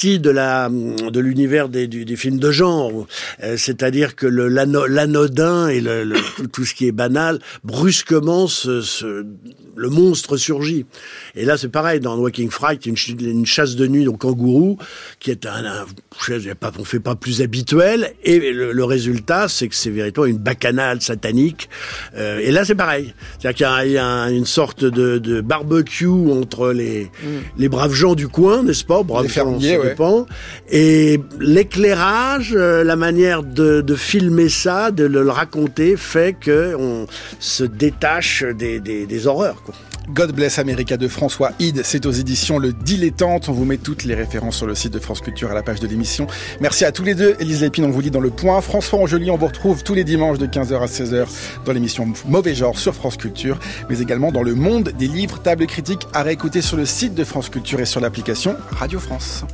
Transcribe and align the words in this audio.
de 0.00 0.30
la 0.30 0.68
de 0.70 1.18
l'univers 1.18 1.68
des, 1.68 1.88
des, 1.88 2.16
films 2.16 2.38
de 2.38 2.52
genre, 2.52 3.08
euh, 3.42 3.56
c'est-à-dire 3.56 4.14
que 4.14 4.28
le 4.28 4.46
l'anodin 4.46 5.66
et 5.66 5.80
le, 5.80 6.14
tout 6.52 6.64
ce 6.64 6.72
qui 6.72 6.86
est 6.86 6.92
banal 6.92 7.40
brusquement 7.64 8.46
se, 8.46 9.26
le 9.74 9.88
monstre 9.88 10.36
surgit. 10.36 10.86
Et 11.34 11.44
là 11.44 11.58
c'est 11.58 11.68
pareil 11.68 11.98
dans 11.98 12.16
Walking 12.16 12.48
Fright, 12.48 12.86
une, 12.86 12.94
une 13.18 13.44
chasse 13.44 13.74
de 13.74 13.88
nuit 13.88 14.06
au 14.06 14.12
kangourou 14.12 14.78
qui 15.18 15.32
est 15.32 15.46
un, 15.46 15.64
un 15.64 15.84
pas, 16.60 16.70
on 16.78 16.84
fait 16.84 17.00
pas 17.00 17.16
plus 17.16 17.42
habituel 17.42 18.12
et 18.22 18.52
le, 18.52 18.84
résultat 18.84 19.48
c'est 19.48 19.66
que 19.66 19.74
c'est 19.74 19.90
véritablement 19.90 20.36
une 20.36 20.42
bacchanale 20.42 21.02
satanique. 21.02 21.68
Euh, 22.16 22.38
et 22.38 22.52
là 22.52 22.64
c'est 22.64 22.76
pareil, 22.76 23.14
c'est-à-dire 23.40 23.82
qu'il 23.82 23.92
y, 23.92 23.98
a, 23.98 24.30
une 24.30 24.46
sorte 24.46 24.84
de, 24.84 25.18
de 25.18 25.40
barbecue 25.40 26.06
entre 26.06 26.70
les 26.70 27.04
mm. 27.04 27.26
les 27.58 27.68
braves 27.68 27.94
gens 27.94 28.14
du 28.14 28.28
coin, 28.28 28.62
n'est-ce 28.62 28.84
pas, 28.84 29.02
braves 29.02 29.24
les 29.24 29.28
fermiers, 29.28 29.87
et 30.70 31.20
l'éclairage, 31.40 32.54
euh, 32.54 32.84
la 32.84 32.96
manière 32.96 33.42
de, 33.42 33.82
filmer 33.96 34.48
ça, 34.48 34.90
de 34.90 35.04
le 35.04 35.28
raconter, 35.30 35.96
fait 35.96 36.36
qu'on 36.42 37.06
se 37.38 37.64
détache 37.64 38.44
des, 38.44 38.80
des, 38.80 39.26
horreurs. 39.26 39.62
God 40.10 40.32
Bless 40.32 40.58
America 40.58 40.96
de 40.96 41.06
François 41.06 41.52
Hyde, 41.58 41.82
c'est 41.84 42.06
aux 42.06 42.10
éditions 42.10 42.58
Le 42.58 42.72
Dilettante. 42.72 43.48
On 43.48 43.52
vous 43.52 43.66
met 43.66 43.76
toutes 43.76 44.04
les 44.04 44.14
références 44.14 44.56
sur 44.56 44.66
le 44.66 44.74
site 44.74 44.92
de 44.92 44.98
France 44.98 45.20
Culture 45.20 45.50
à 45.50 45.54
la 45.54 45.62
page 45.62 45.80
de 45.80 45.86
l'émission. 45.86 46.26
Merci 46.60 46.84
à 46.86 46.92
tous 46.92 47.04
les 47.04 47.14
deux. 47.14 47.36
Élise 47.40 47.60
Lépine, 47.60 47.84
on 47.84 47.90
vous 47.90 48.00
lit 48.00 48.10
dans 48.10 48.20
le 48.20 48.30
point. 48.30 48.60
François 48.62 48.98
Angeli, 48.98 49.30
on 49.30 49.36
vous 49.36 49.46
retrouve 49.46 49.82
tous 49.82 49.94
les 49.94 50.04
dimanches 50.04 50.38
de 50.38 50.46
15h 50.46 50.80
à 50.80 50.86
16h 50.86 51.26
dans 51.66 51.72
l'émission 51.72 52.10
Mauvais 52.26 52.54
Genre 52.54 52.78
sur 52.78 52.94
France 52.94 53.18
Culture, 53.18 53.58
mais 53.90 54.00
également 54.00 54.32
dans 54.32 54.42
le 54.42 54.54
monde 54.54 54.92
des 54.98 55.08
livres, 55.08 55.40
tables 55.42 55.66
critiques 55.66 56.06
à 56.14 56.22
réécouter 56.22 56.62
sur 56.62 56.78
le 56.78 56.86
site 56.86 57.14
de 57.14 57.24
France 57.24 57.50
Culture 57.50 57.80
et 57.80 57.86
sur 57.86 58.00
l'application 58.00 58.56
Radio 58.70 58.98
France. 58.98 59.44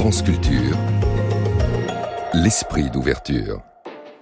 France 0.00 0.22
Culture, 0.22 0.78
l'esprit 2.32 2.88
d'ouverture. 2.88 3.60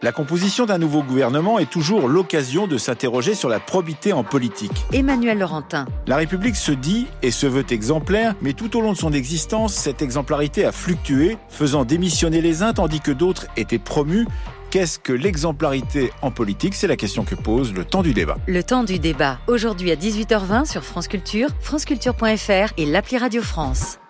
La 0.03 0.11
composition 0.11 0.67
d'un 0.67 0.77
nouveau 0.77 1.05
gouvernement 1.05 1.61
est 1.61 1.70
toujours 1.70 2.09
l'occasion 2.09 2.67
de 2.67 2.77
s'interroger 2.79 3.37
sur 3.37 3.48
la 3.48 3.61
probité 3.61 4.12
en 4.12 4.25
politique. 4.25 4.73
Emmanuel 4.93 5.39
Laurentin. 5.39 5.87
La 6.09 6.17
République 6.17 6.57
se 6.57 6.73
dit 6.73 7.07
et 7.23 7.31
se 7.31 7.47
veut 7.47 7.65
exemplaire, 7.70 8.35
mais 8.43 8.55
tout 8.55 8.77
au 8.77 8.81
long 8.81 8.91
de 8.91 8.97
son 8.97 9.12
existence, 9.12 9.73
cette 9.73 10.03
exemplarité 10.03 10.65
a 10.65 10.73
fluctué, 10.73 11.39
faisant 11.48 11.85
démissionner 11.85 12.41
les 12.41 12.65
uns 12.65 12.73
tandis 12.73 13.01
que 13.01 13.13
d'autres 13.13 13.47
étaient 13.57 13.79
promus. 13.79 14.27
Qu'est-ce 14.73 14.98
que 14.98 15.13
l'exemplarité 15.13 16.11
en 16.23 16.33
politique? 16.33 16.75
C'est 16.75 16.89
la 16.89 16.97
question 16.97 17.23
que 17.23 17.37
pose 17.37 17.73
le 17.73 17.85
temps 17.85 18.03
du 18.03 18.15
débat. 18.15 18.37
Le 18.48 18.65
temps 18.65 18.83
du 18.83 18.98
débat, 18.98 19.39
aujourd'hui 19.47 19.92
à 19.92 19.95
18h20 19.95 20.65
sur 20.65 20.83
France 20.83 21.07
Culture, 21.07 21.51
franceculture.fr 21.61 22.73
et 22.77 22.85
l'appli 22.85 23.17
Radio 23.17 23.42
France. 23.42 24.01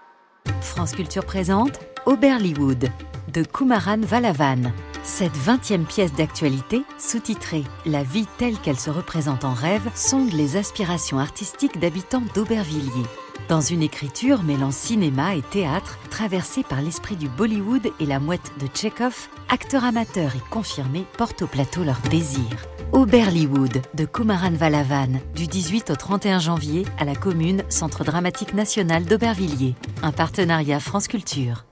France 0.60 0.92
Culture 0.92 1.24
présente 1.24 1.80
Oberlywood 2.06 2.88
de 3.32 3.42
Kumaran 3.42 4.00
Valavan. 4.00 4.72
Cette 5.02 5.36
20e 5.36 5.86
pièce 5.86 6.12
d'actualité, 6.12 6.82
sous-titrée 6.98 7.64
La 7.86 8.02
vie 8.02 8.26
telle 8.38 8.58
qu'elle 8.58 8.78
se 8.78 8.90
représente 8.90 9.44
en 9.44 9.54
rêve, 9.54 9.88
sonde 9.94 10.32
les 10.32 10.56
aspirations 10.56 11.18
artistiques 11.18 11.78
d'habitants 11.78 12.24
d'Aubervilliers. 12.34 13.06
Dans 13.46 13.60
une 13.60 13.82
écriture 13.82 14.42
mêlant 14.42 14.70
cinéma 14.70 15.34
et 15.34 15.42
théâtre, 15.42 15.98
traversée 16.10 16.62
par 16.62 16.82
l'esprit 16.82 17.16
du 17.16 17.28
Bollywood 17.28 17.90
et 18.00 18.06
la 18.06 18.20
mouette 18.20 18.52
de 18.60 18.66
Tchekhov, 18.66 19.28
acteurs 19.48 19.84
amateurs 19.84 20.34
et 20.36 20.50
confirmés 20.50 21.04
portent 21.16 21.42
au 21.42 21.46
plateau 21.46 21.84
leur 21.84 21.98
désir. 22.10 22.50
Oberlywood 22.92 23.82
de 23.94 24.04
Kumaran 24.04 24.52
Valavan, 24.52 25.20
du 25.34 25.46
18 25.46 25.90
au 25.90 25.96
31 25.96 26.38
janvier 26.40 26.84
à 26.98 27.04
la 27.04 27.14
commune 27.14 27.62
Centre 27.68 28.04
dramatique 28.04 28.54
national 28.54 29.04
d'Aubervilliers. 29.04 29.76
Un 30.02 30.12
partenariat 30.12 30.80
France 30.80 31.06
Culture. 31.06 31.67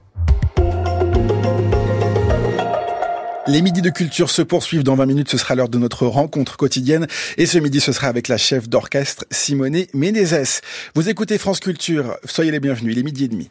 Les 3.49 3.61
midis 3.61 3.81
de 3.81 3.89
culture 3.89 4.29
se 4.29 4.41
poursuivent. 4.41 4.83
Dans 4.83 4.95
20 4.95 5.05
minutes, 5.05 5.29
ce 5.29 5.37
sera 5.37 5.55
l'heure 5.55 5.69
de 5.69 5.77
notre 5.77 6.05
rencontre 6.05 6.57
quotidienne. 6.57 7.07
Et 7.37 7.45
ce 7.45 7.57
midi, 7.57 7.79
ce 7.79 7.93
sera 7.93 8.07
avec 8.07 8.27
la 8.27 8.37
chef 8.37 8.67
d'orchestre 8.67 9.23
Simone 9.31 9.85
Menezes. 9.93 10.59
Vous 10.95 11.07
écoutez 11.07 11.37
France 11.37 11.61
Culture. 11.61 12.17
Soyez 12.25 12.51
les 12.51 12.59
bienvenus. 12.59 12.93
Il 12.93 12.99
est 12.99 13.03
midi 13.03 13.23
et 13.23 13.27
demi. 13.29 13.49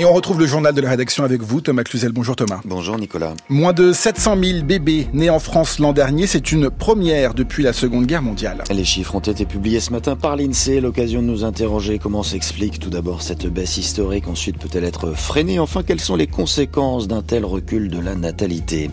Et 0.00 0.06
on 0.06 0.14
retrouve 0.14 0.40
le 0.40 0.46
journal 0.46 0.72
de 0.72 0.80
la 0.80 0.88
rédaction 0.88 1.24
avec 1.24 1.42
vous, 1.42 1.60
Thomas 1.60 1.84
Cluzel. 1.84 2.12
Bonjour 2.12 2.34
Thomas. 2.34 2.60
Bonjour 2.64 2.96
Nicolas. 2.96 3.34
Moins 3.50 3.74
de 3.74 3.92
700 3.92 4.38
000 4.42 4.64
bébés 4.64 5.08
nés 5.12 5.28
en 5.28 5.40
France 5.40 5.78
l'an 5.78 5.92
dernier, 5.92 6.26
c'est 6.26 6.52
une 6.52 6.70
première 6.70 7.34
depuis 7.34 7.62
la 7.62 7.74
Seconde 7.74 8.06
Guerre 8.06 8.22
mondiale. 8.22 8.64
Les 8.70 8.84
chiffres 8.86 9.14
ont 9.14 9.20
été 9.20 9.44
publiés 9.44 9.78
ce 9.78 9.92
matin 9.92 10.16
par 10.16 10.36
l'INSEE, 10.36 10.80
l'occasion 10.80 11.20
de 11.20 11.26
nous 11.26 11.44
interroger 11.44 11.98
comment 11.98 12.22
s'explique 12.22 12.78
tout 12.78 12.88
d'abord 12.88 13.20
cette 13.20 13.46
baisse 13.46 13.76
historique, 13.76 14.26
ensuite 14.26 14.56
peut-elle 14.56 14.84
être 14.84 15.12
freinée, 15.12 15.58
enfin 15.58 15.82
quelles 15.82 16.00
sont 16.00 16.16
les 16.16 16.26
conséquences 16.26 17.06
d'un 17.06 17.20
tel 17.20 17.44
recul 17.44 17.90
de 17.90 17.98
la 17.98 18.14
natalité? 18.14 18.90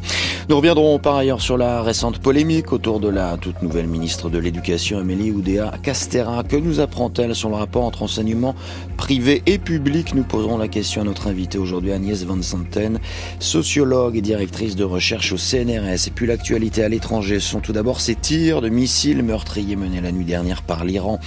Nous 0.50 0.58
reviendrons 0.58 1.00
par 1.00 1.16
ailleurs 1.16 1.42
sur 1.42 1.56
la 1.56 1.84
récente 1.84 2.20
polémique 2.20 2.74
autour 2.74 3.00
de 3.00 3.08
la 3.08 3.38
toute 3.38 3.62
nouvelle 3.62 3.88
ministre 3.88 4.30
de 4.30 4.40
l'Éducation, 4.40 5.00
Amélie 5.00 5.32
Oudéa 5.32 5.72
Castera. 5.84 6.44
Que 6.44 6.58
nous 6.58 6.82
apprend-elle 6.82 7.34
sur 7.34 7.48
le 7.48 7.56
rapport 7.56 7.86
entre 7.86 8.04
enseignement 8.04 8.56
privé 8.98 9.42
et 9.46 9.58
public? 9.58 10.14
Nous 10.14 10.24
poserons 10.24 10.58
la 10.58 10.68
question 10.68 10.97
à 11.00 11.04
notre 11.04 11.28
invité 11.28 11.58
aujourd'hui, 11.58 11.92
Agnès 11.92 12.24
Van 12.24 12.42
Santen, 12.42 13.00
sociologue 13.40 14.18
et 14.18 14.22
directrice 14.22 14.76
de 14.76 14.84
recherche 14.84 15.32
au 15.32 15.38
CNRS. 15.38 16.08
Et 16.08 16.12
puis 16.14 16.28
l'actualité 16.28 16.84
à 16.84 16.90
l'étranger 16.90 17.40
sont 17.40 17.60
tout 17.60 17.74
d'abord 17.74 18.02
ces 18.02 18.16
tirs 18.16 18.62
de 18.62 18.70
missiles 18.70 19.24
meurtriers 19.24 19.76
menés 19.76 20.02
la 20.02 20.12
nuit 20.12 20.26
dernière 20.26 20.62
par 20.62 20.86
l'Iran 20.86 21.20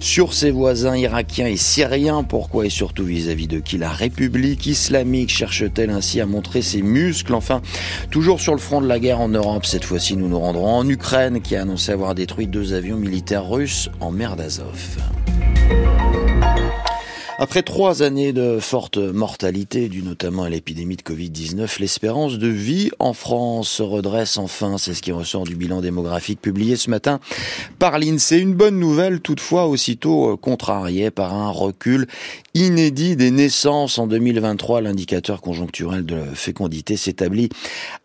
sur 0.00 0.34
ses 0.34 0.50
voisins 0.50 0.96
irakiens 0.96 1.46
et 1.46 1.56
syriens. 1.56 2.22
Pourquoi 2.22 2.66
et 2.66 2.70
surtout 2.70 3.04
vis-à-vis 3.04 3.48
de 3.48 3.58
qui 3.58 3.78
la 3.78 3.90
République 3.90 4.66
islamique 4.66 5.30
cherche-t-elle 5.30 5.90
ainsi 5.90 6.20
à 6.20 6.26
montrer 6.26 6.62
ses 6.62 6.82
muscles? 6.82 7.34
Enfin, 7.34 7.62
toujours 8.10 8.40
sur 8.40 8.52
le 8.52 8.60
front 8.60 8.80
de 8.80 8.86
la 8.86 8.98
guerre 8.98 9.20
en 9.20 9.28
Europe, 9.28 9.66
cette 9.66 9.84
fois-ci 9.84 10.16
nous 10.16 10.28
nous 10.28 10.38
rendrons 10.38 10.74
en 10.74 10.88
Ukraine 10.88 11.40
qui 11.40 11.56
a 11.56 11.62
annoncé 11.62 11.92
avoir 11.92 12.14
détruit 12.14 12.46
deux 12.46 12.74
avions 12.74 12.96
militaires 12.96 13.48
russes 13.48 13.90
en 14.00 14.10
mer 14.10 14.36
d'Azov. 14.36 14.98
Après 17.38 17.62
trois 17.62 18.02
années 18.02 18.32
de 18.32 18.58
forte 18.60 18.96
mortalité, 18.96 19.90
due 19.90 20.02
notamment 20.02 20.44
à 20.44 20.48
l'épidémie 20.48 20.96
de 20.96 21.02
Covid-19, 21.02 21.80
l'espérance 21.80 22.38
de 22.38 22.48
vie 22.48 22.90
en 22.98 23.12
France 23.12 23.68
se 23.68 23.82
redresse 23.82 24.38
enfin. 24.38 24.78
C'est 24.78 24.94
ce 24.94 25.02
qui 25.02 25.12
ressort 25.12 25.44
du 25.44 25.54
bilan 25.54 25.82
démographique 25.82 26.40
publié 26.40 26.76
ce 26.76 26.88
matin 26.88 27.20
par 27.78 27.98
l'INSEE. 27.98 28.40
Une 28.40 28.54
bonne 28.54 28.80
nouvelle, 28.80 29.20
toutefois, 29.20 29.66
aussitôt 29.66 30.38
contrariée 30.38 31.10
par 31.10 31.34
un 31.34 31.50
recul 31.50 32.06
inédit 32.54 33.16
des 33.16 33.30
naissances 33.30 33.98
en 33.98 34.06
2023. 34.06 34.80
L'indicateur 34.80 35.42
conjoncturel 35.42 36.06
de 36.06 36.22
fécondité 36.32 36.96
s'établit 36.96 37.50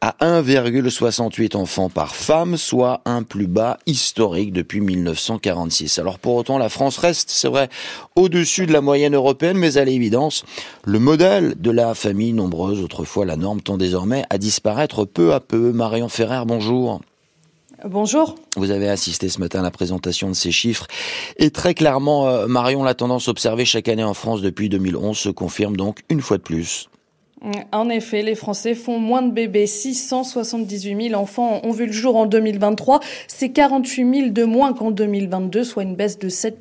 à 0.01 0.17
1,68 0.19 1.55
enfants 1.55 1.89
par 1.89 2.15
femme, 2.15 2.57
soit 2.57 2.99
un 3.05 3.23
plus 3.23 3.47
bas 3.47 3.77
historique 3.85 4.51
depuis 4.51 4.81
1946. 4.81 5.99
Alors 5.99 6.19
pour 6.19 6.35
autant, 6.35 6.57
la 6.57 6.67
France 6.67 6.97
reste, 6.97 7.29
c'est 7.29 7.47
vrai, 7.47 7.69
au-dessus 8.17 8.65
de 8.65 8.73
la 8.73 8.81
moyenne 8.81 9.15
européenne, 9.21 9.57
mais 9.57 9.77
à 9.77 9.85
l'évidence, 9.85 10.43
le 10.83 10.99
modèle 10.99 11.55
de 11.59 11.71
la 11.71 11.95
famille 11.95 12.33
nombreuse, 12.33 12.81
autrefois 12.83 13.25
la 13.25 13.37
norme, 13.37 13.61
tend 13.61 13.77
désormais 13.77 14.23
à 14.29 14.37
disparaître 14.37 15.05
peu 15.05 15.33
à 15.33 15.39
peu. 15.39 15.71
Marion 15.71 16.09
Ferrer, 16.09 16.43
bonjour. 16.45 17.01
Bonjour. 17.83 18.35
Vous 18.57 18.69
avez 18.69 18.87
assisté 18.89 19.27
ce 19.27 19.39
matin 19.39 19.61
à 19.61 19.63
la 19.63 19.71
présentation 19.71 20.29
de 20.29 20.35
ces 20.35 20.51
chiffres. 20.51 20.85
Et 21.37 21.49
très 21.49 21.73
clairement, 21.73 22.27
euh, 22.27 22.45
Marion, 22.45 22.83
la 22.83 22.93
tendance 22.93 23.27
observée 23.27 23.65
chaque 23.65 23.87
année 23.87 24.03
en 24.03 24.13
France 24.13 24.41
depuis 24.41 24.69
2011 24.69 25.17
se 25.17 25.29
confirme 25.29 25.75
donc 25.75 26.01
une 26.09 26.21
fois 26.21 26.37
de 26.37 26.43
plus. 26.43 26.90
En 27.71 27.89
effet, 27.89 28.21
les 28.21 28.35
Français 28.35 28.75
font 28.75 28.99
moins 28.99 29.23
de 29.23 29.31
bébés. 29.31 29.65
678 29.65 31.09
000 31.09 31.19
enfants 31.19 31.59
ont 31.63 31.71
vu 31.71 31.87
le 31.87 31.91
jour 31.91 32.15
en 32.15 32.27
2023. 32.27 32.99
C'est 33.27 33.49
48 33.49 34.15
000 34.15 34.29
de 34.29 34.43
moins 34.43 34.73
qu'en 34.73 34.91
2022, 34.91 35.63
soit 35.63 35.81
une 35.81 35.95
baisse 35.95 36.19
de 36.19 36.29
7 36.29 36.59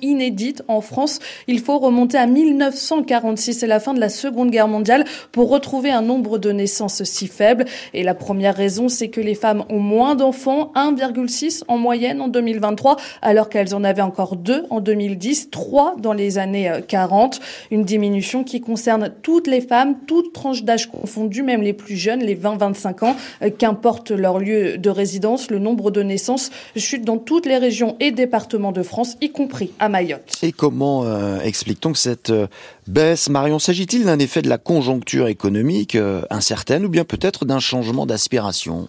inédite 0.00 0.62
en 0.68 0.80
France. 0.80 1.18
Il 1.48 1.60
faut 1.60 1.78
remonter 1.78 2.16
à 2.16 2.26
1946, 2.26 3.52
c'est 3.52 3.66
la 3.66 3.78
fin 3.78 3.92
de 3.92 4.00
la 4.00 4.08
Seconde 4.08 4.50
Guerre 4.50 4.68
mondiale, 4.68 5.04
pour 5.32 5.50
retrouver 5.50 5.90
un 5.90 6.00
nombre 6.00 6.38
de 6.38 6.50
naissances 6.50 7.04
si 7.04 7.26
faible. 7.26 7.66
Et 7.92 8.02
la 8.02 8.14
première 8.14 8.56
raison, 8.56 8.88
c'est 8.88 9.08
que 9.08 9.20
les 9.20 9.34
femmes 9.34 9.64
ont 9.68 9.80
moins 9.80 10.14
d'enfants, 10.14 10.72
1,6 10.74 11.64
en 11.68 11.76
moyenne 11.76 12.22
en 12.22 12.28
2023, 12.28 12.96
alors 13.20 13.50
qu'elles 13.50 13.74
en 13.74 13.84
avaient 13.84 14.00
encore 14.00 14.36
2 14.36 14.64
en 14.70 14.80
2010, 14.80 15.50
3 15.50 15.96
dans 15.98 16.14
les 16.14 16.38
années 16.38 16.72
40. 16.88 17.34
Euh, 17.34 17.44
une 17.70 17.84
diminution 17.84 18.44
qui 18.44 18.62
concerne 18.62 19.12
toutes 19.22 19.46
les 19.46 19.60
femmes, 19.60 19.96
toutes 20.06 20.21
toutes 20.22 20.32
tranches 20.32 20.62
d'âge 20.62 20.88
confondues, 20.90 21.42
même 21.42 21.62
les 21.62 21.72
plus 21.72 21.96
jeunes, 21.96 22.20
les 22.20 22.36
20-25 22.36 23.04
ans, 23.04 23.16
euh, 23.42 23.50
qu'importe 23.50 24.10
leur 24.10 24.38
lieu 24.38 24.78
de 24.78 24.90
résidence, 24.90 25.50
le 25.50 25.58
nombre 25.58 25.90
de 25.90 26.02
naissances 26.02 26.50
chute 26.76 27.04
dans 27.04 27.18
toutes 27.18 27.46
les 27.46 27.58
régions 27.58 27.96
et 27.98 28.12
départements 28.12 28.72
de 28.72 28.82
France, 28.82 29.16
y 29.20 29.30
compris 29.30 29.72
à 29.78 29.88
Mayotte. 29.88 30.38
Et 30.42 30.52
comment 30.52 31.04
euh, 31.04 31.40
explique-t-on 31.40 31.94
cette 31.94 32.30
euh, 32.30 32.46
baisse 32.86 33.28
Marion, 33.28 33.58
s'agit-il 33.58 34.04
d'un 34.04 34.18
effet 34.18 34.42
de 34.42 34.48
la 34.48 34.58
conjoncture 34.58 35.26
économique 35.26 35.96
incertaine 36.30 36.84
ou 36.84 36.88
bien 36.88 37.04
peut-être 37.04 37.44
d'un 37.44 37.60
changement 37.60 38.06
d'aspiration? 38.06 38.88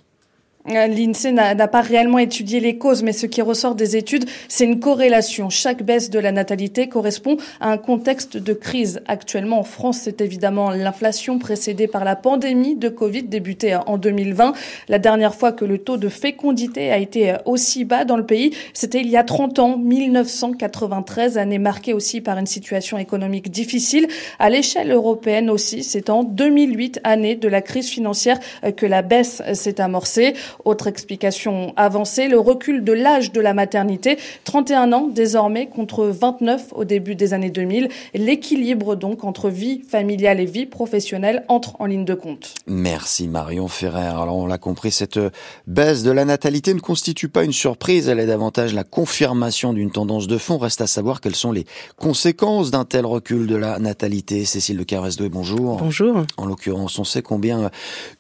L'INSEE 0.66 1.34
n'a 1.34 1.68
pas 1.68 1.82
réellement 1.82 2.20
étudié 2.20 2.62
les 2.62 2.78
causes, 2.78 3.04
mais 3.04 3.12
ce 3.12 3.26
qui 3.26 3.42
ressort 3.42 3.76
des 3.76 3.98
études, 3.98 4.24
c'est 4.48 4.64
une 4.64 4.80
corrélation. 4.80 5.50
Chaque 5.50 5.84
baisse 5.84 6.10
de 6.10 6.20
la 6.20 6.32
natalité 6.32 6.88
correspond 6.88 7.36
à 7.60 7.70
un 7.70 7.78
contexte 7.78 8.38
de 8.38 8.54
crise. 8.54 9.02
Actuellement, 9.08 9.60
en 9.60 9.64
France, 9.64 10.00
c'est 10.04 10.22
évidemment 10.22 10.72
l'inflation 10.72 11.38
précédée 11.38 11.88
par 11.88 12.06
la 12.06 12.16
pandémie 12.16 12.78
de 12.78 12.88
Covid 12.88 13.24
débutée 13.24 13.76
en 13.76 13.98
2020. 13.98 14.54
La 14.88 15.00
dernière 15.00 15.36
fois 15.36 15.52
que 15.52 15.66
le 15.66 15.80
taux 15.80 15.98
de 15.98 16.08
fécondité 16.08 16.92
a 16.92 16.98
été 16.98 17.36
aussi 17.44 17.84
bas 17.84 18.06
dans 18.06 18.18
le 18.18 18.26
pays, 18.26 18.56
c'était 18.74 19.02
il 19.02 19.10
y 19.10 19.18
a 19.18 19.24
30 19.24 19.60
ans, 19.60 19.78
1993, 19.78 21.38
année 21.38 21.60
marquée 21.60 21.92
aussi 21.92 22.22
par 22.22 22.38
une 22.38 22.46
situation 22.48 22.98
économique 22.98 23.52
difficile. 23.52 24.08
À 24.40 24.50
l'échelle 24.50 24.92
européenne 24.92 25.50
aussi, 25.50 25.84
c'est 25.84 26.10
en 26.10 26.24
2008, 26.24 27.02
année 27.04 27.36
de 27.36 27.50
la 27.50 27.62
crise 27.62 27.90
financière, 27.90 28.40
que 28.78 28.86
la 28.86 29.02
baisse 29.02 29.42
s'est 29.54 29.82
amorcée. 29.82 30.36
Autre 30.66 30.88
explication 30.88 31.74
avancée, 31.76 32.28
le 32.28 32.40
recul 32.40 32.84
de 32.84 32.94
l'âge 32.94 33.32
de 33.32 33.42
la 33.42 33.54
maternité, 33.54 34.18
31 34.44 34.94
ans 34.94 35.08
désormais 35.08 35.68
contre 35.68 36.06
29 36.06 36.74
au 36.74 36.86
début 36.86 37.16
des 37.16 37.34
années 37.34 37.50
2000. 37.50 37.90
L'équilibre 38.14 38.96
donc 38.96 39.24
entre 39.24 39.50
vie 39.50 39.82
familiale 39.82 40.40
et 40.40 40.46
vie 40.46 40.66
professionnelle 40.66 41.44
entre 41.48 41.80
en 41.80 41.86
ligne 41.86 42.06
de 42.06 42.14
compte. 42.14 42.54
Merci 42.68 43.28
Marion 43.28 43.68
Ferrer. 43.68 44.00
Alors 44.00 44.38
on 44.38 44.48
l'a 44.48 44.58
compris, 44.58 44.92
cette 44.92 45.20
baisse 45.68 46.04
de 46.04 46.12
la 46.12 46.26
natalité 46.26 46.74
ne 46.74 46.80
constitue 46.80 47.30
pas 47.30 47.44
une 47.44 47.54
surprise, 47.54 48.08
elle 48.08 48.20
est 48.20 48.26
davantage 48.26 48.74
la 48.74 48.84
confirmation 48.84 49.74
d'une 49.74 49.92
tendance 49.92 50.28
de 50.28 50.38
fond. 50.38 50.58
Reste 50.58 50.82
à 50.82 50.88
savoir 50.88 51.22
quelles 51.22 51.36
sont 51.36 51.52
les 51.52 51.66
conséquences 51.98 52.72
d'un 52.72 52.86
tel 52.86 53.06
recul 53.06 53.48
de 53.48 53.56
la 53.56 53.80
natalité. 53.80 54.46
Cécile 54.46 54.78
de 54.78 54.84
Carresdo, 54.84 55.28
bonjour. 55.30 55.78
Bonjour. 55.78 56.24
En 56.38 56.46
l'occurrence, 56.46 57.00
on 57.00 57.04
sait 57.04 57.22
combien 57.22 57.72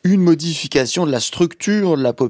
une 0.03 0.21
modification 0.21 1.06
de 1.06 1.12
la 1.12 1.19
structure 1.19 1.97
de 1.97 2.03
la 2.03 2.13
population 2.13 2.23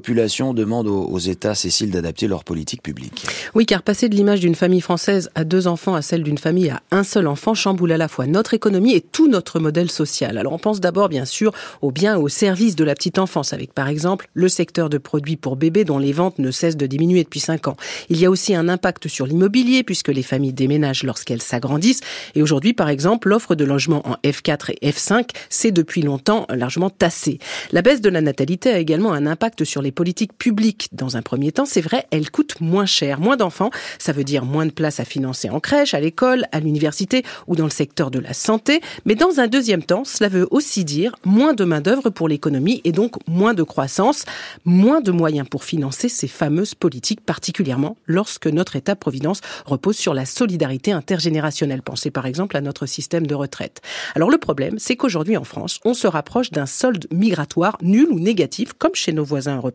demande 0.54 0.86
aux, 0.86 1.18
États, 1.18 1.54
Cécile, 1.54 1.90
d'adapter 1.90 2.26
leur 2.26 2.44
politique 2.44 2.82
publique. 2.82 3.26
Oui, 3.54 3.66
car 3.66 3.82
passer 3.82 4.08
de 4.08 4.14
l'image 4.14 4.40
d'une 4.40 4.54
famille 4.54 4.80
française 4.80 5.30
à 5.34 5.44
deux 5.44 5.66
enfants 5.66 5.94
à 5.94 6.02
celle 6.02 6.22
d'une 6.22 6.38
famille 6.38 6.70
à 6.70 6.82
un 6.90 7.04
seul 7.04 7.26
enfant 7.26 7.54
chamboule 7.54 7.92
à 7.92 7.96
la 7.96 8.08
fois 8.08 8.26
notre 8.26 8.54
économie 8.54 8.94
et 8.94 9.00
tout 9.00 9.28
notre 9.28 9.60
modèle 9.60 9.90
social. 9.90 10.38
Alors 10.38 10.52
on 10.52 10.58
pense 10.58 10.80
d'abord 10.80 11.08
bien 11.08 11.24
sûr 11.24 11.52
aux 11.82 11.90
biens 11.90 12.14
et 12.14 12.20
aux 12.20 12.28
services 12.28 12.76
de 12.76 12.84
la 12.84 12.94
petite 12.94 13.18
enfance, 13.18 13.52
avec 13.52 13.72
par 13.72 13.88
exemple 13.88 14.28
le 14.34 14.48
secteur 14.48 14.90
de 14.90 14.98
produits 14.98 15.36
pour 15.36 15.56
bébés 15.56 15.84
dont 15.84 15.98
les 15.98 16.12
ventes 16.12 16.38
ne 16.38 16.50
cessent 16.50 16.76
de 16.76 16.86
diminuer 16.86 17.24
depuis 17.24 17.40
cinq 17.40 17.68
ans. 17.68 17.76
Il 18.08 18.18
y 18.20 18.26
a 18.26 18.30
aussi 18.30 18.54
un 18.54 18.68
impact 18.68 19.08
sur 19.08 19.26
l'immobilier 19.26 19.82
puisque 19.82 20.08
les 20.08 20.22
familles 20.22 20.52
déménagent 20.52 21.04
lorsqu'elles 21.04 21.42
s'agrandissent. 21.42 22.00
Et 22.34 22.42
aujourd'hui, 22.42 22.72
par 22.72 22.88
exemple, 22.88 23.28
l'offre 23.28 23.54
de 23.54 23.64
logements 23.64 24.02
en 24.08 24.16
F4 24.24 24.74
et 24.80 24.90
F5 24.90 25.30
s'est 25.48 25.72
depuis 25.72 26.02
longtemps 26.02 26.46
largement 26.48 26.90
tassée. 26.90 27.38
La 27.72 27.82
baisse 27.82 28.00
de 28.00 28.08
la 28.08 28.20
natalité 28.20 28.70
a 28.70 28.78
également 28.78 29.12
un 29.12 29.26
impact 29.26 29.64
sur 29.64 29.82
les 29.84 29.92
politiques 29.92 30.36
publiques. 30.36 30.88
Dans 30.92 31.16
un 31.16 31.22
premier 31.22 31.52
temps, 31.52 31.66
c'est 31.66 31.80
vrai, 31.80 32.06
elles 32.10 32.30
coûtent 32.30 32.60
moins 32.60 32.86
cher. 32.86 33.20
Moins 33.20 33.36
d'enfants, 33.36 33.70
ça 33.98 34.12
veut 34.12 34.24
dire 34.24 34.44
moins 34.44 34.66
de 34.66 34.72
places 34.72 34.98
à 34.98 35.04
financer 35.04 35.48
en 35.50 35.60
crèche, 35.60 35.94
à 35.94 36.00
l'école, 36.00 36.46
à 36.50 36.58
l'université 36.58 37.22
ou 37.46 37.54
dans 37.54 37.64
le 37.64 37.70
secteur 37.70 38.10
de 38.10 38.18
la 38.18 38.32
santé. 38.32 38.80
Mais 39.04 39.14
dans 39.14 39.38
un 39.38 39.46
deuxième 39.46 39.84
temps, 39.84 40.04
cela 40.04 40.28
veut 40.28 40.48
aussi 40.50 40.84
dire 40.84 41.14
moins 41.24 41.54
de 41.54 41.64
main-d'œuvre 41.64 42.10
pour 42.10 42.28
l'économie 42.28 42.80
et 42.84 42.92
donc 42.92 43.14
moins 43.28 43.54
de 43.54 43.62
croissance, 43.62 44.24
moins 44.64 45.00
de 45.00 45.12
moyens 45.12 45.48
pour 45.48 45.62
financer 45.62 46.08
ces 46.08 46.28
fameuses 46.28 46.74
politiques, 46.74 47.20
particulièrement 47.20 47.96
lorsque 48.06 48.46
notre 48.46 48.76
État-providence 48.76 49.40
repose 49.66 49.96
sur 49.96 50.14
la 50.14 50.24
solidarité 50.24 50.92
intergénérationnelle. 50.92 51.82
Pensez 51.82 52.10
par 52.10 52.26
exemple 52.26 52.56
à 52.56 52.60
notre 52.60 52.86
système 52.86 53.26
de 53.26 53.34
retraite. 53.34 53.82
Alors 54.14 54.30
le 54.30 54.38
problème, 54.38 54.78
c'est 54.78 54.96
qu'aujourd'hui 54.96 55.36
en 55.36 55.44
France, 55.44 55.80
on 55.84 55.94
se 55.94 56.06
rapproche 56.06 56.50
d'un 56.50 56.66
solde 56.66 57.06
migratoire 57.12 57.76
nul 57.82 58.08
ou 58.10 58.18
négatif, 58.18 58.72
comme 58.72 58.94
chez 58.94 59.12
nos 59.12 59.24
voisins 59.24 59.56
européens, 59.56 59.73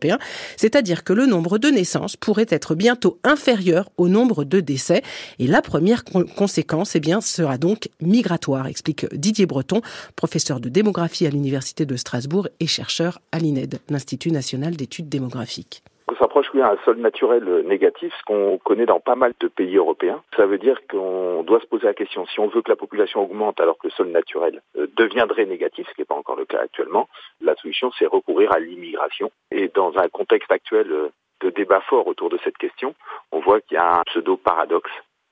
c'est-à-dire 0.57 1.03
que 1.03 1.13
le 1.13 1.25
nombre 1.25 1.57
de 1.57 1.69
naissances 1.69 2.15
pourrait 2.15 2.45
être 2.49 2.75
bientôt 2.75 3.19
inférieur 3.23 3.89
au 3.97 4.07
nombre 4.07 4.43
de 4.43 4.59
décès. 4.59 5.01
Et 5.39 5.47
la 5.47 5.61
première 5.61 6.03
conséquence, 6.03 6.95
eh 6.95 7.01
sera 7.21 7.57
donc 7.57 7.89
migratoire, 8.01 8.67
explique 8.67 9.05
Didier 9.13 9.45
Breton, 9.45 9.81
professeur 10.15 10.59
de 10.59 10.69
démographie 10.69 11.25
à 11.25 11.29
l'Université 11.29 11.85
de 11.85 11.95
Strasbourg 11.95 12.47
et 12.59 12.67
chercheur 12.67 13.21
à 13.31 13.39
l'INED, 13.39 13.79
l'Institut 13.89 14.31
national 14.31 14.75
d'études 14.75 15.09
démographiques. 15.09 15.83
S'approche 16.19 16.47
oui, 16.53 16.61
à 16.61 16.71
un 16.71 16.77
solde 16.83 16.99
naturel 16.99 17.45
négatif, 17.65 18.13
ce 18.13 18.23
qu'on 18.25 18.57
connaît 18.57 18.85
dans 18.85 18.99
pas 18.99 19.15
mal 19.15 19.33
de 19.39 19.47
pays 19.47 19.77
européens. 19.77 20.21
Ça 20.35 20.45
veut 20.45 20.57
dire 20.57 20.77
qu'on 20.89 21.43
doit 21.43 21.61
se 21.61 21.65
poser 21.65 21.85
la 21.85 21.93
question, 21.93 22.25
si 22.27 22.41
on 22.41 22.47
veut 22.47 22.61
que 22.61 22.69
la 22.69 22.75
population 22.75 23.21
augmente 23.21 23.61
alors 23.61 23.77
que 23.77 23.87
le 23.87 23.91
solde 23.91 24.11
naturel 24.11 24.61
euh, 24.77 24.87
deviendrait 24.97 25.45
négatif, 25.45 25.87
ce 25.87 25.93
qui 25.93 26.01
n'est 26.01 26.05
pas 26.05 26.15
encore 26.15 26.35
le 26.35 26.43
cas 26.43 26.59
actuellement, 26.59 27.07
la 27.39 27.55
solution 27.55 27.89
c'est 27.97 28.05
recourir 28.05 28.51
à 28.51 28.59
l'immigration. 28.59 29.31
Et 29.51 29.69
dans 29.69 29.97
un 29.97 30.09
contexte 30.09 30.51
actuel 30.51 30.91
euh, 30.91 31.09
de 31.39 31.51
débat 31.51 31.79
fort 31.81 32.05
autour 32.05 32.29
de 32.29 32.37
cette 32.43 32.57
question, 32.57 32.95
on 33.31 33.39
voit 33.39 33.61
qu'il 33.61 33.75
y 33.75 33.77
a 33.77 33.99
un 33.99 34.03
pseudo-paradoxe 34.03 34.91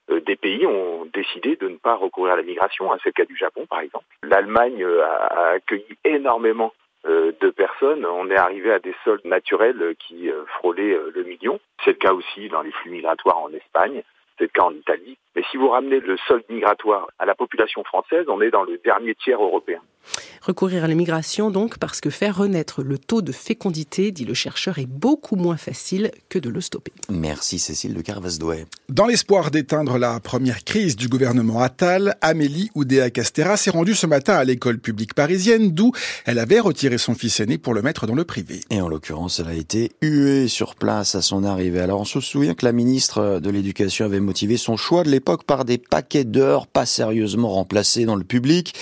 euh, 0.09 0.21
des 0.21 0.37
pays 0.37 0.65
ont 0.65 1.05
décidé 1.13 1.57
de 1.57 1.67
ne 1.67 1.75
pas 1.75 1.95
recourir 1.95 2.31
à 2.31 2.37
la 2.37 2.43
migration. 2.43 2.89
C'est 3.03 3.09
le 3.09 3.11
cas 3.11 3.25
du 3.25 3.35
Japon, 3.35 3.65
par 3.69 3.81
exemple. 3.81 4.05
L'Allemagne 4.23 4.85
a 4.85 5.49
accueilli 5.49 5.85
énormément 6.05 6.71
de 7.07 7.49
personnes, 7.49 8.05
on 8.05 8.29
est 8.29 8.37
arrivé 8.37 8.71
à 8.71 8.79
des 8.79 8.95
soldes 9.03 9.25
naturels 9.25 9.95
qui 9.99 10.29
euh, 10.29 10.45
frôlaient 10.57 10.93
euh, 10.93 11.11
le 11.13 11.23
million. 11.23 11.59
C'est 11.83 11.91
le 11.91 11.97
cas 11.97 12.13
aussi 12.13 12.49
dans 12.49 12.61
les 12.61 12.71
flux 12.71 12.91
migratoires 12.91 13.39
en 13.39 13.51
Espagne, 13.53 14.03
c'est 14.37 14.45
le 14.45 14.49
cas 14.49 14.63
en 14.63 14.73
Italie. 14.73 15.17
Mais 15.35 15.43
si 15.51 15.57
vous 15.57 15.69
ramenez 15.69 15.99
le 15.99 16.17
solde 16.27 16.43
migratoire 16.49 17.07
à 17.19 17.25
la 17.25 17.35
population 17.35 17.83
française, 17.83 18.25
on 18.27 18.41
est 18.41 18.49
dans 18.49 18.63
le 18.63 18.79
dernier 18.83 19.13
tiers 19.15 19.41
européen. 19.41 19.79
Recourir 20.41 20.83
à 20.83 20.87
l'immigration 20.87 21.51
donc 21.51 21.77
parce 21.77 21.99
que 21.99 22.09
faire 22.09 22.37
renaître 22.37 22.81
le 22.81 22.97
taux 22.97 23.21
de 23.21 23.31
fécondité, 23.31 24.11
dit 24.11 24.25
le 24.25 24.33
chercheur, 24.33 24.79
est 24.79 24.87
beaucoup 24.87 25.35
moins 25.35 25.57
facile 25.57 26.11
que 26.29 26.39
de 26.39 26.49
le 26.49 26.61
stopper. 26.61 26.93
Merci 27.09 27.59
Cécile 27.59 27.93
de 27.93 28.01
Carvasdouet. 28.01 28.65
Dans 28.89 29.05
l'espoir 29.05 29.51
d'éteindre 29.51 29.97
la 29.97 30.19
première 30.19 30.63
crise 30.63 30.95
du 30.95 31.09
gouvernement 31.09 31.61
Attal, 31.61 32.15
Amélie 32.21 32.71
Oudéa-Castera 32.75 33.57
s'est 33.57 33.71
rendue 33.71 33.95
ce 33.95 34.07
matin 34.07 34.35
à 34.35 34.43
l'école 34.43 34.79
publique 34.79 35.13
parisienne 35.13 35.71
d'où 35.71 35.91
elle 36.25 36.39
avait 36.39 36.61
retiré 36.61 36.97
son 36.97 37.13
fils 37.13 37.39
aîné 37.41 37.57
pour 37.57 37.73
le 37.73 37.81
mettre 37.81 38.07
dans 38.07 38.15
le 38.15 38.23
privé. 38.23 38.61
Et 38.69 38.81
en 38.81 38.87
l'occurrence, 38.87 39.39
elle 39.39 39.49
a 39.49 39.53
été 39.53 39.91
huée 40.01 40.47
sur 40.47 40.75
place 40.75 41.15
à 41.15 41.21
son 41.21 41.43
arrivée. 41.43 41.81
Alors 41.81 41.99
on 41.99 42.05
se 42.05 42.21
souvient 42.21 42.53
que 42.53 42.65
la 42.65 42.71
ministre 42.71 43.39
de 43.39 43.49
l'Éducation 43.49 44.05
avait 44.05 44.21
motivé 44.27 44.57
son 44.57 44.75
choix 44.75 45.03
de 45.03 45.09
l'époque 45.09 45.45
par 45.45 45.63
des 45.63 45.77
paquets 45.77 46.25
d'heures 46.25 46.67
pas 46.67 46.85
sérieusement 46.85 47.49
remplacés 47.49 48.03
dans 48.03 48.17
le 48.17 48.25
public. 48.25 48.73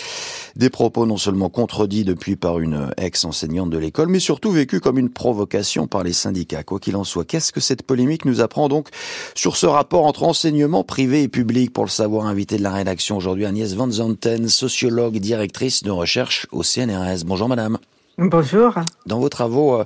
Des 0.56 0.72
propos 0.72 1.06
non 1.06 1.18
seulement 1.18 1.50
contredits 1.50 2.04
depuis 2.04 2.36
par 2.36 2.60
une 2.60 2.90
ex-enseignante 2.98 3.70
de 3.70 3.78
l'école, 3.78 4.08
mais 4.08 4.20
surtout 4.20 4.50
vécus 4.50 4.80
comme 4.80 4.98
une 4.98 5.12
provocation 5.12 5.86
par 5.86 6.04
les 6.04 6.14
syndicats. 6.14 6.64
Quoi 6.64 6.80
qu'il 6.80 6.96
en 6.96 7.04
soit, 7.04 7.26
qu'est-ce 7.26 7.54
que 7.54 7.60
cette 7.60 7.84
polémique 7.84 8.26
nous 8.26 8.42
apprend 8.42 8.70
donc 8.70 8.90
sur 9.36 9.56
ce 9.56 9.68
rapport 9.68 10.06
entre 10.06 10.24
enseignement 10.24 10.84
privé 10.84 11.22
et 11.22 11.28
public 11.28 11.72
Pour 11.72 11.84
le 11.84 11.90
savoir, 11.92 12.26
invité 12.26 12.58
de 12.58 12.64
la 12.64 12.72
rédaction 12.72 13.18
aujourd'hui, 13.18 13.46
Agnès 13.46 13.76
Van 13.76 13.92
Zanten, 13.92 14.50
sociologue, 14.50 15.18
directrice 15.18 15.84
de 15.84 15.92
recherche 15.92 16.48
au 16.52 16.64
CNRS. 16.64 17.24
Bonjour 17.24 17.48
madame. 17.48 17.78
Bonjour. 18.18 18.74
Dans 19.06 19.20
vos 19.20 19.30
travaux, 19.30 19.76
euh, 19.76 19.86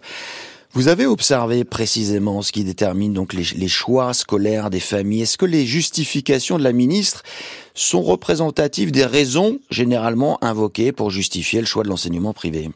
vous 0.74 0.88
avez 0.88 1.08
observé 1.08 1.64
précisément 1.64 2.44
ce 2.44 2.52
qui 2.52 2.64
détermine 2.64 3.14
donc 3.14 3.34
les, 3.34 3.68
choix 3.68 4.14
scolaires 4.14 4.70
des 4.70 4.80
familles. 4.80 5.24
Est-ce 5.24 5.38
que 5.38 5.46
les 5.46 5.66
justifications 5.66 6.60
de 6.60 6.64
la 6.64 6.74
ministre 6.74 7.24
sont 7.74 8.04
représentatives 8.04 8.92
des 8.92 9.06
raisons 9.06 9.60
généralement 9.72 10.38
invoquées 10.44 10.92
pour 10.92 11.10
justifier 11.10 11.60
le 11.60 11.66
choix 11.66 11.84
de 11.84 11.90
l'enseignement 11.90 12.34
privé? 12.34 12.70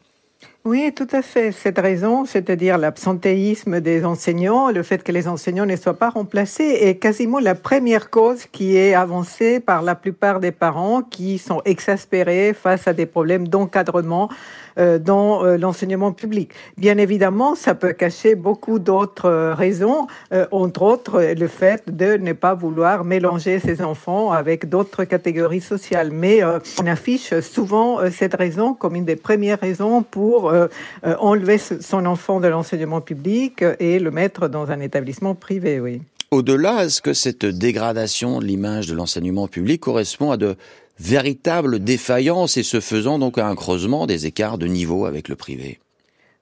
Oui, 0.66 0.92
tout 0.96 1.06
à 1.12 1.20
fait. 1.20 1.52
Cette 1.52 1.78
raison, 1.78 2.24
c'est-à-dire 2.24 2.78
l'absentéisme 2.78 3.80
des 3.80 4.06
enseignants, 4.06 4.70
le 4.70 4.82
fait 4.82 5.02
que 5.02 5.12
les 5.12 5.28
enseignants 5.28 5.66
ne 5.66 5.76
soient 5.76 5.98
pas 5.98 6.08
remplacés, 6.08 6.78
est 6.80 6.96
quasiment 6.96 7.38
la 7.38 7.54
première 7.54 8.08
cause 8.08 8.46
qui 8.50 8.74
est 8.74 8.94
avancée 8.94 9.60
par 9.60 9.82
la 9.82 9.94
plupart 9.94 10.40
des 10.40 10.52
parents 10.52 11.02
qui 11.02 11.36
sont 11.36 11.60
exaspérés 11.66 12.54
face 12.54 12.88
à 12.88 12.94
des 12.94 13.04
problèmes 13.04 13.46
d'encadrement 13.46 14.30
euh, 14.76 14.98
dans 14.98 15.44
euh, 15.44 15.56
l'enseignement 15.56 16.10
public. 16.10 16.50
Bien 16.78 16.98
évidemment, 16.98 17.54
ça 17.54 17.76
peut 17.76 17.92
cacher 17.92 18.34
beaucoup 18.34 18.80
d'autres 18.80 19.26
euh, 19.26 19.54
raisons, 19.54 20.08
entre 20.50 20.82
autres 20.82 21.22
le 21.22 21.46
fait 21.46 21.94
de 21.94 22.16
ne 22.16 22.32
pas 22.32 22.54
vouloir 22.54 23.04
mélanger 23.04 23.60
ses 23.60 23.82
enfants 23.82 24.32
avec 24.32 24.68
d'autres 24.68 25.04
catégories 25.04 25.60
sociales. 25.60 26.10
Mais 26.10 26.42
on 26.42 26.86
affiche 26.86 27.38
souvent 27.40 27.98
cette 28.10 28.34
raison 28.34 28.74
comme 28.74 28.96
une 28.96 29.04
des 29.04 29.16
premières 29.16 29.60
raisons 29.60 30.02
pour 30.02 30.53
enlever 31.02 31.58
son 31.58 32.06
enfant 32.06 32.40
de 32.40 32.48
l'enseignement 32.48 33.00
public 33.00 33.64
et 33.80 33.98
le 33.98 34.10
mettre 34.10 34.48
dans 34.48 34.70
un 34.70 34.80
établissement 34.80 35.34
privé, 35.34 35.80
oui. 35.80 36.00
Au-delà, 36.30 36.84
est-ce 36.84 37.00
que 37.00 37.12
cette 37.12 37.46
dégradation 37.46 38.40
de 38.40 38.44
l'image 38.44 38.88
de 38.88 38.94
l'enseignement 38.94 39.46
public 39.46 39.80
correspond 39.80 40.32
à 40.32 40.36
de 40.36 40.56
véritable 40.98 41.78
défaillance 41.78 42.56
et 42.56 42.62
se 42.62 42.80
faisant 42.80 43.18
donc 43.18 43.38
à 43.38 43.46
un 43.46 43.54
creusement 43.54 44.06
des 44.06 44.26
écarts 44.26 44.58
de 44.58 44.66
niveau 44.66 45.06
avec 45.06 45.28
le 45.28 45.36
privé? 45.36 45.78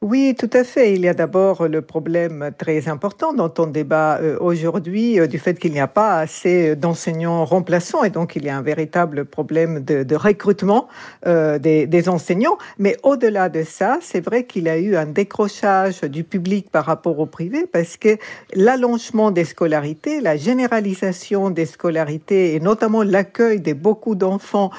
Oui, 0.02 0.34
tout 0.36 0.50
à 0.52 0.64
fait. 0.64 0.94
Il 0.94 1.02
y 1.02 1.08
a 1.08 1.14
d'abord 1.14 1.68
le 1.68 1.80
problème 1.80 2.50
très 2.58 2.88
important 2.88 3.32
dont 3.32 3.54
on 3.58 3.68
débat 3.68 4.18
euh, 4.20 4.36
aujourd'hui 4.40 5.20
euh, 5.20 5.28
du 5.28 5.38
fait 5.38 5.54
qu'il 5.54 5.70
n'y 5.70 5.78
a 5.78 5.86
pas 5.86 6.18
assez 6.18 6.74
d'enseignants 6.74 7.44
remplaçants 7.44 8.02
et 8.02 8.10
donc 8.10 8.34
il 8.34 8.44
y 8.44 8.48
a 8.48 8.56
un 8.56 8.62
véritable 8.62 9.24
problème 9.24 9.84
de, 9.84 10.16
recrutement 10.16 10.88
euh, 11.28 11.60
des, 11.60 12.08
enseignants. 12.08 12.58
Mais 12.80 12.96
au-delà 13.04 13.48
de 13.48 13.62
ça, 13.62 14.00
c'est 14.02 14.18
vrai 14.18 14.44
qu'il 14.44 14.64
y 14.64 14.68
a 14.70 14.76
eu 14.76 14.96
un 14.96 15.06
décrochage 15.06 16.00
du 16.00 16.24
public 16.24 16.68
par 16.72 16.84
rapport 16.84 17.20
au 17.20 17.26
privé 17.26 17.68
parce 17.72 17.96
que 17.96 18.16
l'allongement 18.56 19.30
des 19.30 19.44
scolarités, 19.44 20.20
la 20.20 20.36
généralisation 20.36 21.50
des 21.50 21.66
scolarités 21.66 22.56
et 22.56 22.60
notamment 22.60 23.04
l'accueil 23.04 23.60
de 23.60 23.72
beaucoup 23.72 24.16
d'enfants 24.16 24.72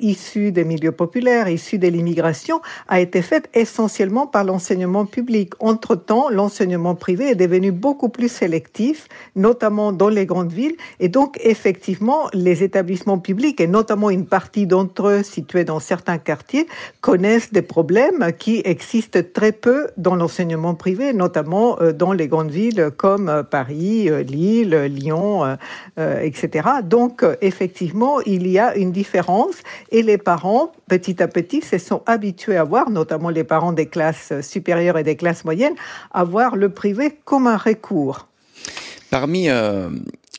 issus 0.00 0.52
des 0.52 0.64
milieux 0.64 0.92
populaires, 0.92 1.50
issus 1.50 1.78
de 1.78 1.88
l'immigration, 1.88 2.62
a 2.88 3.00
été 3.00 3.20
fait 3.20 3.46
essentiellement 3.52 4.26
par 4.26 4.44
l'enseignement 4.44 4.69
l'enseignement 4.70 5.04
public. 5.04 5.54
Entre-temps, 5.58 6.30
l'enseignement 6.30 6.94
privé 6.94 7.30
est 7.30 7.34
devenu 7.34 7.72
beaucoup 7.72 8.08
plus 8.08 8.28
sélectif, 8.28 9.08
notamment 9.34 9.90
dans 9.90 10.08
les 10.08 10.26
grandes 10.26 10.52
villes. 10.52 10.76
Et 11.00 11.08
donc, 11.08 11.40
effectivement, 11.42 12.28
les 12.32 12.62
établissements 12.62 13.18
publics, 13.18 13.60
et 13.60 13.66
notamment 13.66 14.10
une 14.10 14.26
partie 14.26 14.68
d'entre 14.68 15.08
eux 15.08 15.22
situés 15.24 15.64
dans 15.64 15.80
certains 15.80 16.18
quartiers, 16.18 16.68
connaissent 17.00 17.52
des 17.52 17.62
problèmes 17.62 18.30
qui 18.38 18.62
existent 18.64 19.18
très 19.34 19.50
peu 19.50 19.88
dans 19.96 20.14
l'enseignement 20.14 20.74
privé, 20.76 21.12
notamment 21.12 21.80
euh, 21.80 21.92
dans 21.92 22.12
les 22.12 22.28
grandes 22.28 22.52
villes 22.52 22.90
comme 22.96 23.28
euh, 23.28 23.42
Paris, 23.42 24.08
euh, 24.08 24.22
Lille, 24.22 24.76
Lyon, 24.84 25.56
etc. 25.98 26.68
Donc, 26.84 27.24
effectivement, 27.40 28.20
il 28.20 28.46
y 28.46 28.58
a 28.58 28.76
une 28.76 28.92
différence 28.92 29.56
et 29.90 30.02
les 30.02 30.18
parents, 30.18 30.70
petit 30.88 31.22
à 31.22 31.28
petit, 31.28 31.60
se 31.60 31.78
sont 31.78 32.02
habitués 32.06 32.56
à 32.56 32.64
voir, 32.64 32.90
notamment 32.90 33.30
les 33.30 33.44
parents 33.44 33.72
des 33.72 33.86
classes 33.86 34.32
supérieures, 34.40 34.59
et 34.68 35.02
des 35.04 35.16
classes 35.16 35.44
moyennes, 35.44 35.74
avoir 36.12 36.56
le 36.56 36.68
privé 36.68 37.18
comme 37.24 37.46
un 37.46 37.56
recours. 37.56 38.28
Parmi 39.10 39.48
euh, 39.48 39.90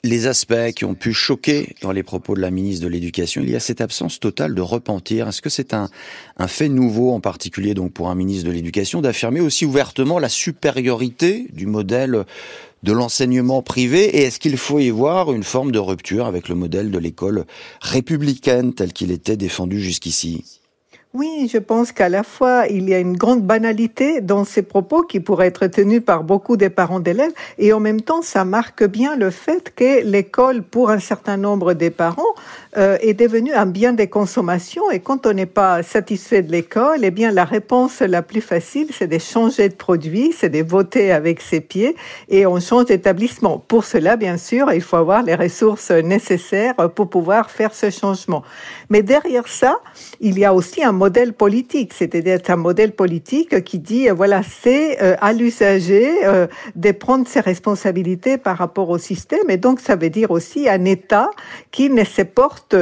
les 0.04 0.28
aspects 0.28 0.72
qui 0.76 0.86
ont 0.86 0.96
pu 0.96 1.14
choquer 1.14 1.76
dans 1.82 1.92
les 1.92 2.04
propos 2.04 2.36
de 2.36 2.42
la 2.42 2.52
ministre 2.52 2.84
de 2.84 2.90
l'Éducation, 2.90 3.42
il 3.42 3.50
y 3.50 3.56
a 3.56 3.60
cette 3.60 3.82
absence 3.82 4.20
totale 4.20 4.56
de 4.56 4.62
repentir. 4.62 5.28
Est-ce 5.28 5.42
que 5.42 5.50
c'est 5.50 5.74
un, 5.74 5.90
un 6.38 6.48
fait 6.48 6.70
nouveau, 6.70 7.12
en 7.12 7.20
particulier 7.20 7.74
donc 7.74 7.92
pour 7.92 8.10
un 8.10 8.16
ministre 8.16 8.48
de 8.48 8.52
l'Éducation, 8.52 9.02
d'affirmer 9.02 9.42
aussi 9.42 9.66
ouvertement 9.66 10.20
la 10.20 10.30
supériorité 10.30 11.48
du 11.52 11.68
modèle 11.68 12.24
de 12.84 12.92
l'enseignement 12.94 13.62
privé? 13.62 14.06
Et 14.18 14.24
est-ce 14.24 14.40
qu'il 14.40 14.58
faut 14.58 14.80
y 14.80 14.90
voir 14.90 15.34
une 15.34 15.44
forme 15.44 15.72
de 15.72 15.80
rupture 15.80 16.26
avec 16.26 16.48
le 16.48 16.56
modèle 16.56 16.92
de 16.92 16.98
l'école 16.98 17.46
républicaine 17.82 18.74
tel 18.74 18.94
qu'il 18.94 19.12
était 19.12 19.38
défendu 19.38 19.82
jusqu'ici? 19.82 20.61
Oui, 21.14 21.50
je 21.52 21.58
pense 21.58 21.92
qu'à 21.92 22.08
la 22.08 22.24
fois, 22.24 22.68
il 22.70 22.88
y 22.88 22.94
a 22.94 23.00
une 23.00 23.18
grande 23.18 23.42
banalité 23.42 24.22
dans 24.22 24.46
ces 24.46 24.62
propos 24.62 25.02
qui 25.02 25.20
pourraient 25.20 25.48
être 25.48 25.68
tenus 25.68 26.02
par 26.02 26.24
beaucoup 26.24 26.56
des 26.56 26.70
parents 26.70 27.02
d'élèves, 27.02 27.34
et 27.58 27.74
en 27.74 27.82
même 27.82 28.00
temps, 28.00 28.22
ça 28.22 28.46
marque 28.46 28.86
bien 28.86 29.18
le 29.18 29.30
fait 29.30 29.74
que 29.76 30.06
l'école, 30.06 30.64
pour 30.64 30.90
un 30.90 31.00
certain 31.00 31.36
nombre 31.36 31.74
des 31.74 31.90
parents, 31.90 32.34
euh, 32.78 32.98
est 33.02 33.14
devenue 33.14 33.52
un 33.52 33.66
bien 33.66 33.92
de 33.92 34.06
consommation, 34.06 34.90
et 34.90 35.02
quand 35.02 35.26
on 35.28 35.34
n'est 35.34 35.46
pas 35.46 35.84
satisfait 35.84 36.44
de 36.44 36.52
l'école, 36.54 37.00
eh 37.04 37.12
bien, 37.12 37.32
la 37.32 37.44
réponse 37.44 38.00
la 38.00 38.22
plus 38.22 38.40
facile, 38.40 38.88
c'est 38.98 39.08
de 39.08 39.20
changer 39.20 39.68
de 39.68 39.76
produit, 39.76 40.34
c'est 40.38 40.50
de 40.50 40.64
voter 40.64 41.12
avec 41.12 41.42
ses 41.42 41.60
pieds, 41.60 41.98
et 42.30 42.46
on 42.46 42.62
change 42.62 42.86
d'établissement. 42.86 43.62
Pour 43.68 43.84
cela, 43.84 44.16
bien 44.16 44.38
sûr, 44.38 44.72
il 44.72 44.82
faut 44.82 44.96
avoir 44.96 45.24
les 45.24 45.36
ressources 45.36 45.92
nécessaires 45.92 46.76
pour 46.96 47.10
pouvoir 47.10 47.52
faire 47.52 47.74
ce 47.74 47.90
changement. 47.90 48.44
Mais 48.90 49.04
derrière 49.04 49.50
ça, 49.50 49.82
il 50.22 50.40
y 50.40 50.46
a 50.46 50.54
aussi 50.54 50.82
un 50.82 51.01
modèle 51.02 51.34
politique, 51.34 51.94
c'est-à-dire 51.98 52.38
un 52.48 52.56
modèle 52.58 52.92
politique 52.92 53.64
qui 53.64 53.80
dit, 53.80 54.08
euh, 54.08 54.14
voilà, 54.14 54.42
c'est 54.44 55.02
euh, 55.02 55.16
à 55.20 55.34
l'usager 55.34 56.08
euh, 56.26 56.46
de 56.76 56.92
prendre 56.92 57.28
ses 57.28 57.40
responsabilités 57.40 58.38
par 58.38 58.56
rapport 58.64 58.90
au 58.96 59.00
système, 59.00 59.48
et 59.50 59.58
donc 59.58 59.80
ça 59.80 59.96
veut 59.96 60.12
dire 60.12 60.30
aussi 60.30 60.70
un 60.70 60.86
État 60.86 61.32
qui 61.72 61.90
ne 61.90 62.04
se 62.04 62.22
porte 62.22 62.76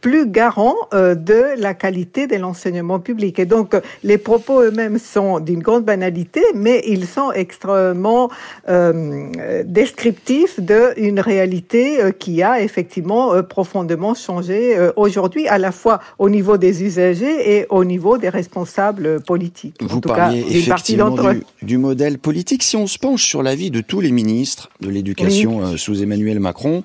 plus 0.00 0.26
garant 0.26 0.76
de 0.92 1.40
la 1.66 1.74
qualité 1.74 2.26
de 2.26 2.36
l'enseignement 2.36 2.98
public. 2.98 3.38
Et 3.38 3.46
donc 3.46 3.68
les 4.02 4.18
propos 4.18 4.62
eux-mêmes 4.62 4.98
sont 4.98 5.38
d'une 5.38 5.62
grande 5.68 5.84
banalité, 5.84 6.42
mais 6.54 6.82
ils 6.86 7.06
sont 7.06 7.30
extrêmement 7.32 8.30
descriptifs 9.64 10.58
d'une 10.60 11.20
réalité 11.20 11.98
qui 12.18 12.42
a 12.42 12.60
effectivement 12.60 13.42
profondément 13.42 14.14
changé 14.14 14.58
aujourd'hui, 14.96 15.46
à 15.48 15.58
la 15.58 15.72
fois 15.72 16.00
au 16.18 16.28
niveau 16.28 16.56
des 16.56 16.84
et 17.26 17.66
au 17.70 17.84
niveau 17.84 18.18
des 18.18 18.28
responsables 18.28 19.22
politiques. 19.22 19.76
Vous 19.80 19.96
en 19.96 20.00
tout 20.00 20.08
parliez 20.08 20.42
cas, 20.42 20.48
effectivement 20.50 21.10
du, 21.10 21.44
du, 21.62 21.78
modèle 21.78 22.18
politique. 22.18 22.62
Si 22.62 22.76
on 22.76 22.86
se 22.86 22.98
penche 22.98 23.24
sur 23.24 23.42
l'avis 23.42 23.70
de 23.70 23.80
tous 23.80 24.00
les 24.00 24.12
ministres 24.12 24.70
de 24.80 24.88
l'éducation 24.88 25.62
euh, 25.62 25.76
sous 25.76 26.02
Emmanuel 26.02 26.40
Macron, 26.40 26.82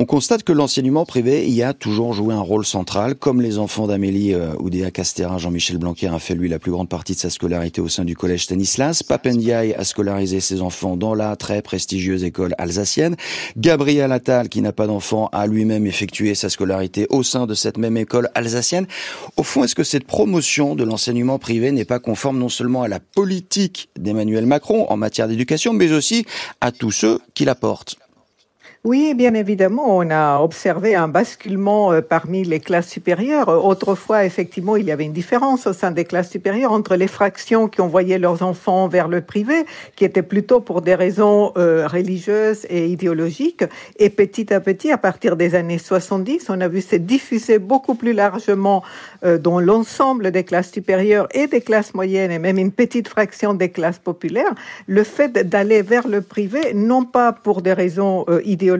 on 0.00 0.04
constate 0.04 0.44
que 0.44 0.52
l'enseignement 0.52 1.04
privé 1.04 1.48
y 1.48 1.64
a 1.64 1.74
toujours 1.74 2.12
joué 2.12 2.32
un 2.32 2.40
rôle 2.40 2.64
central, 2.64 3.16
comme 3.16 3.40
les 3.40 3.58
enfants 3.58 3.88
d'Amélie 3.88 4.32
euh, 4.32 4.54
Oudéa 4.60 4.92
Castéra. 4.92 5.38
Jean-Michel 5.38 5.78
Blanquer 5.78 6.06
a 6.06 6.20
fait, 6.20 6.36
lui, 6.36 6.48
la 6.48 6.60
plus 6.60 6.70
grande 6.70 6.88
partie 6.88 7.14
de 7.14 7.18
sa 7.18 7.30
scolarité 7.30 7.80
au 7.80 7.88
sein 7.88 8.04
du 8.04 8.14
collège 8.14 8.44
Stanislas. 8.44 9.02
Papendiaï 9.02 9.74
a 9.74 9.82
scolarisé 9.82 10.38
ses 10.38 10.62
enfants 10.62 10.96
dans 10.96 11.14
la 11.14 11.34
très 11.34 11.62
prestigieuse 11.62 12.22
école 12.22 12.54
alsacienne. 12.58 13.16
Gabriel 13.56 14.12
Attal, 14.12 14.48
qui 14.48 14.62
n'a 14.62 14.72
pas 14.72 14.86
d'enfants, 14.86 15.30
a 15.32 15.48
lui-même 15.48 15.84
effectué 15.84 16.36
sa 16.36 16.48
scolarité 16.48 17.08
au 17.10 17.24
sein 17.24 17.48
de 17.48 17.54
cette 17.54 17.76
même 17.76 17.96
école 17.96 18.28
alsacienne. 18.36 18.86
Au 19.36 19.42
fond, 19.42 19.64
est-ce 19.64 19.74
que 19.74 19.82
cette 19.82 20.06
promotion 20.06 20.76
de 20.76 20.84
l'enseignement 20.84 21.40
privé 21.40 21.72
n'est 21.72 21.84
pas 21.84 21.98
conforme 21.98 22.38
non 22.38 22.48
seulement 22.48 22.84
à 22.84 22.88
la 22.88 23.00
politique 23.00 23.88
d'Emmanuel 23.98 24.46
Macron 24.46 24.86
en 24.90 24.96
matière 24.96 25.26
d'éducation, 25.26 25.72
mais 25.72 25.90
aussi 25.90 26.24
à 26.60 26.70
tous 26.70 26.92
ceux 26.92 27.18
qui 27.34 27.44
la 27.44 27.56
portent? 27.56 27.96
Oui, 28.88 29.12
bien 29.12 29.34
évidemment, 29.34 29.98
on 29.98 30.08
a 30.08 30.40
observé 30.40 30.94
un 30.94 31.08
basculement 31.08 31.92
euh, 31.92 32.00
parmi 32.00 32.42
les 32.42 32.58
classes 32.58 32.88
supérieures. 32.88 33.50
Autrefois, 33.62 34.24
effectivement, 34.24 34.76
il 34.76 34.86
y 34.86 34.90
avait 34.90 35.04
une 35.04 35.12
différence 35.12 35.66
au 35.66 35.74
sein 35.74 35.90
des 35.90 36.06
classes 36.06 36.30
supérieures 36.30 36.72
entre 36.72 36.96
les 36.96 37.06
fractions 37.06 37.68
qui 37.68 37.82
envoyaient 37.82 38.18
leurs 38.18 38.42
enfants 38.42 38.88
vers 38.88 39.08
le 39.08 39.20
privé, 39.20 39.66
qui 39.94 40.06
étaient 40.06 40.22
plutôt 40.22 40.60
pour 40.60 40.80
des 40.80 40.94
raisons 40.94 41.52
euh, 41.58 41.86
religieuses 41.86 42.66
et 42.70 42.86
idéologiques. 42.86 43.62
Et 43.98 44.08
petit 44.08 44.54
à 44.54 44.60
petit, 44.60 44.90
à 44.90 44.96
partir 44.96 45.36
des 45.36 45.54
années 45.54 45.76
70, 45.76 46.46
on 46.48 46.58
a 46.58 46.68
vu 46.68 46.80
se 46.80 46.96
diffuser 46.96 47.58
beaucoup 47.58 47.94
plus 47.94 48.14
largement 48.14 48.82
euh, 49.22 49.36
dans 49.36 49.60
l'ensemble 49.60 50.30
des 50.30 50.44
classes 50.44 50.72
supérieures 50.72 51.28
et 51.34 51.46
des 51.46 51.60
classes 51.60 51.92
moyennes, 51.92 52.30
et 52.30 52.38
même 52.38 52.56
une 52.56 52.72
petite 52.72 53.08
fraction 53.08 53.52
des 53.52 53.68
classes 53.68 53.98
populaires, 53.98 54.54
le 54.86 55.04
fait 55.04 55.46
d'aller 55.46 55.82
vers 55.82 56.08
le 56.08 56.22
privé, 56.22 56.72
non 56.72 57.04
pas 57.04 57.32
pour 57.32 57.60
des 57.60 57.74
raisons 57.74 58.24
idéologiques, 58.46 58.77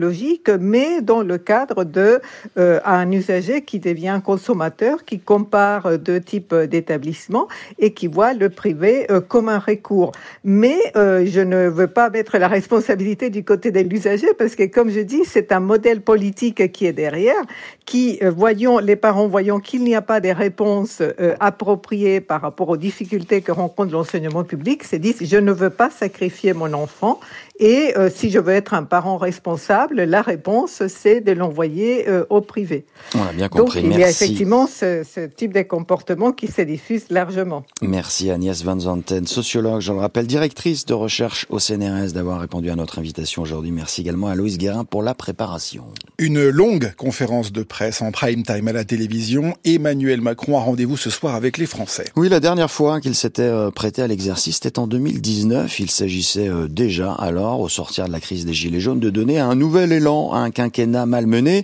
mais 0.59 1.01
dans 1.01 1.21
le 1.21 1.37
cadre 1.37 1.83
de 1.83 2.21
euh, 2.57 2.79
un 2.85 3.11
usager 3.11 3.61
qui 3.63 3.79
devient 3.79 4.21
consommateur, 4.23 5.05
qui 5.05 5.19
compare 5.19 5.97
deux 5.97 6.19
types 6.19 6.53
d'établissements 6.53 7.47
et 7.77 7.93
qui 7.93 8.07
voit 8.07 8.33
le 8.33 8.49
privé 8.49 9.09
euh, 9.11 9.21
comme 9.21 9.49
un 9.49 9.59
recours. 9.59 10.11
Mais 10.43 10.77
euh, 10.95 11.25
je 11.25 11.41
ne 11.41 11.67
veux 11.67 11.87
pas 11.87 12.09
mettre 12.09 12.37
la 12.37 12.47
responsabilité 12.47 13.29
du 13.29 13.43
côté 13.43 13.71
de 13.71 13.79
l'usager 13.79 14.33
parce 14.37 14.55
que, 14.55 14.63
comme 14.63 14.89
je 14.89 15.01
dis, 15.01 15.25
c'est 15.25 15.51
un 15.51 15.59
modèle 15.59 16.01
politique 16.01 16.71
qui 16.71 16.85
est 16.85 16.93
derrière, 16.93 17.41
qui, 17.85 18.19
voyons 18.21 18.79
les 18.79 18.95
parents 18.95 19.27
voyant 19.27 19.59
qu'il 19.59 19.83
n'y 19.83 19.95
a 19.95 20.01
pas 20.01 20.19
des 20.19 20.33
réponses 20.33 21.01
appropriées 21.39 22.21
par 22.21 22.41
rapport 22.41 22.69
aux 22.69 22.77
difficultés 22.77 23.41
que 23.41 23.51
rencontre 23.51 23.91
l'enseignement 23.93 24.43
public, 24.43 24.83
se 24.83 24.95
disent 24.95 25.17
je 25.21 25.37
ne 25.37 25.51
veux 25.51 25.69
pas 25.69 25.89
sacrifier 25.89 26.53
mon 26.53 26.73
enfant 26.73 27.19
et 27.59 27.93
euh, 27.97 28.09
si 28.13 28.29
je 28.29 28.39
veux 28.39 28.53
être 28.53 28.73
un 28.73 28.83
parent 28.83 29.17
responsable, 29.17 30.03
la 30.03 30.21
réponse, 30.21 30.81
c'est 30.87 31.19
de 31.19 31.33
l'envoyer 31.33 32.07
euh, 32.07 32.23
au 32.29 32.39
privé. 32.39 32.85
On 33.15 33.21
a 33.23 33.33
bien 33.33 33.49
compris. 33.49 33.81
Donc, 33.81 33.91
il 33.91 33.99
y 33.99 34.03
a 34.03 34.09
effectivement 34.09 34.65
ce, 34.65 35.03
ce, 35.03 35.27
type 35.27 35.53
de 35.53 35.61
comportement 35.63 36.31
qui 36.31 36.47
se 36.47 36.61
diffuse 36.61 37.03
largement. 37.09 37.65
Merci 37.81 38.31
Agnès 38.31 38.63
Van 38.63 38.79
Zanten, 38.79 39.27
sociologue, 39.27 39.81
je 39.81 39.91
le 39.91 39.99
rappelle, 39.99 40.25
directrice 40.25 40.85
de 40.85 40.93
recherche 40.93 41.45
au 41.49 41.59
CNRS, 41.59 42.13
d'avoir 42.13 42.39
répondu 42.39 42.69
à 42.69 42.75
notre 42.75 42.97
invitation 42.97 43.41
aujourd'hui. 43.41 43.71
Merci 43.71 44.01
également 44.01 44.27
à 44.27 44.35
Louise 44.35 44.57
Guérin 44.57 44.85
pour 44.85 45.03
la 45.03 45.13
préparation. 45.13 45.83
Une 46.17 46.47
longue 46.47 46.93
conférence 46.95 47.51
de 47.51 47.63
presse 47.63 48.01
en 48.01 48.11
prime 48.11 48.43
time 48.43 48.69
à 48.69 48.73
la 48.73 48.85
télévision. 48.85 49.53
Emmanuel 49.65 50.21
Macron 50.21 50.57
a 50.57 50.61
rendez-vous 50.61 50.95
ce 50.95 51.09
soir 51.09 51.35
avec 51.35 51.57
les 51.57 51.65
Français. 51.65 52.05
Oui, 52.15 52.29
la 52.29 52.39
dernière 52.39 52.71
fois 52.71 53.01
qu'il 53.01 53.15
s'était 53.15 53.41
euh, 53.41 53.69
prêté 53.69 54.01
à 54.01 54.07
l'exercice, 54.07 54.55
c'était 54.55 54.79
en 54.79 54.87
2019. 54.87 55.77
Il 55.81 55.91
s'agissait 55.91 56.49
déjà 56.69 57.13
alors 57.13 57.48
au 57.57 57.69
sortir 57.69 58.07
de 58.07 58.11
la 58.11 58.19
crise 58.19 58.45
des 58.45 58.53
Gilets 58.53 58.79
jaunes, 58.79 58.99
de 58.99 59.09
donner 59.09 59.39
un 59.39 59.55
nouvel 59.55 59.91
élan 59.91 60.31
à 60.33 60.39
un 60.39 60.51
quinquennat 60.51 61.05
malmené 61.05 61.63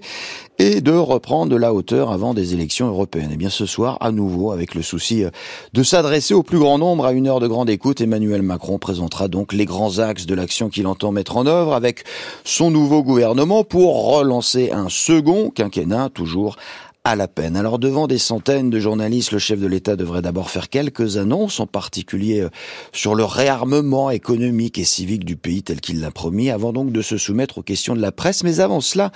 et 0.58 0.82
de 0.82 0.92
reprendre 0.92 1.52
de 1.52 1.58
la 1.58 1.74
hauteur 1.74 2.12
avant 2.12 2.34
des 2.34 2.54
élections 2.54 2.88
européennes. 2.88 3.32
Et 3.32 3.34
eh 3.34 3.38
bien 3.38 3.50
ce 3.50 3.66
soir, 3.66 3.98
à 4.00 4.12
nouveau, 4.12 4.52
avec 4.52 4.74
le 4.74 4.82
souci 4.82 5.24
de 5.74 5.84
s'adresser 5.84 6.34
au 6.34 6.44
plus 6.44 6.60
grand 6.60 6.78
nombre 6.78 7.06
à 7.06 7.12
une 7.12 7.28
heure 7.28 7.40
de 7.40 7.48
grande 7.48 7.70
écoute, 7.70 8.00
Emmanuel 8.00 8.42
Macron 8.42 8.80
présentera 8.80 9.28
donc 9.28 9.54
les 9.54 9.66
grands 9.66 10.00
axes 10.00 10.26
de 10.26 10.36
l'action 10.36 10.70
qu'il 10.70 10.88
entend 10.88 11.12
mettre 11.12 11.38
en 11.38 11.46
œuvre 11.46 11.74
avec 11.74 12.06
son 12.44 12.72
nouveau 12.72 13.04
gouvernement 13.04 13.64
pour 13.64 14.16
relancer 14.16 14.72
un 14.72 14.88
second 14.90 15.50
quinquennat 15.50 16.10
toujours 16.14 16.56
à 17.06 17.16
la 17.16 17.28
peine. 17.28 17.56
Alors 17.56 17.78
devant 17.78 18.08
des 18.08 18.18
centaines 18.18 18.72
de 18.72 18.80
journalistes, 18.80 19.32
le 19.32 19.38
chef 19.38 19.60
de 19.60 19.68
l'État 19.68 19.96
devrait 19.96 20.24
d'abord 20.24 20.50
faire 20.50 20.70
quelques 20.70 21.18
annonces, 21.18 21.60
en 21.60 21.68
particulier 21.68 22.42
euh, 22.42 22.50
sur 22.94 23.14
le 23.14 23.24
réarmement 23.24 24.10
économique 24.10 24.80
et 24.80 24.84
civique 24.84 25.24
du 25.24 25.38
pays 25.38 25.62
tel 25.62 25.82
qu'il 25.82 26.02
l'a 26.02 26.10
promis, 26.10 26.50
avant 26.50 26.74
donc 26.74 26.92
de 26.92 27.04
se 27.04 27.18
soumettre 27.18 27.60
aux 27.60 27.62
questions 27.62 27.96
de 27.96 28.02
la 28.02 28.12
presse. 28.12 28.44
Mais 28.44 28.60
avant 28.60 28.82
cela, 28.82 29.12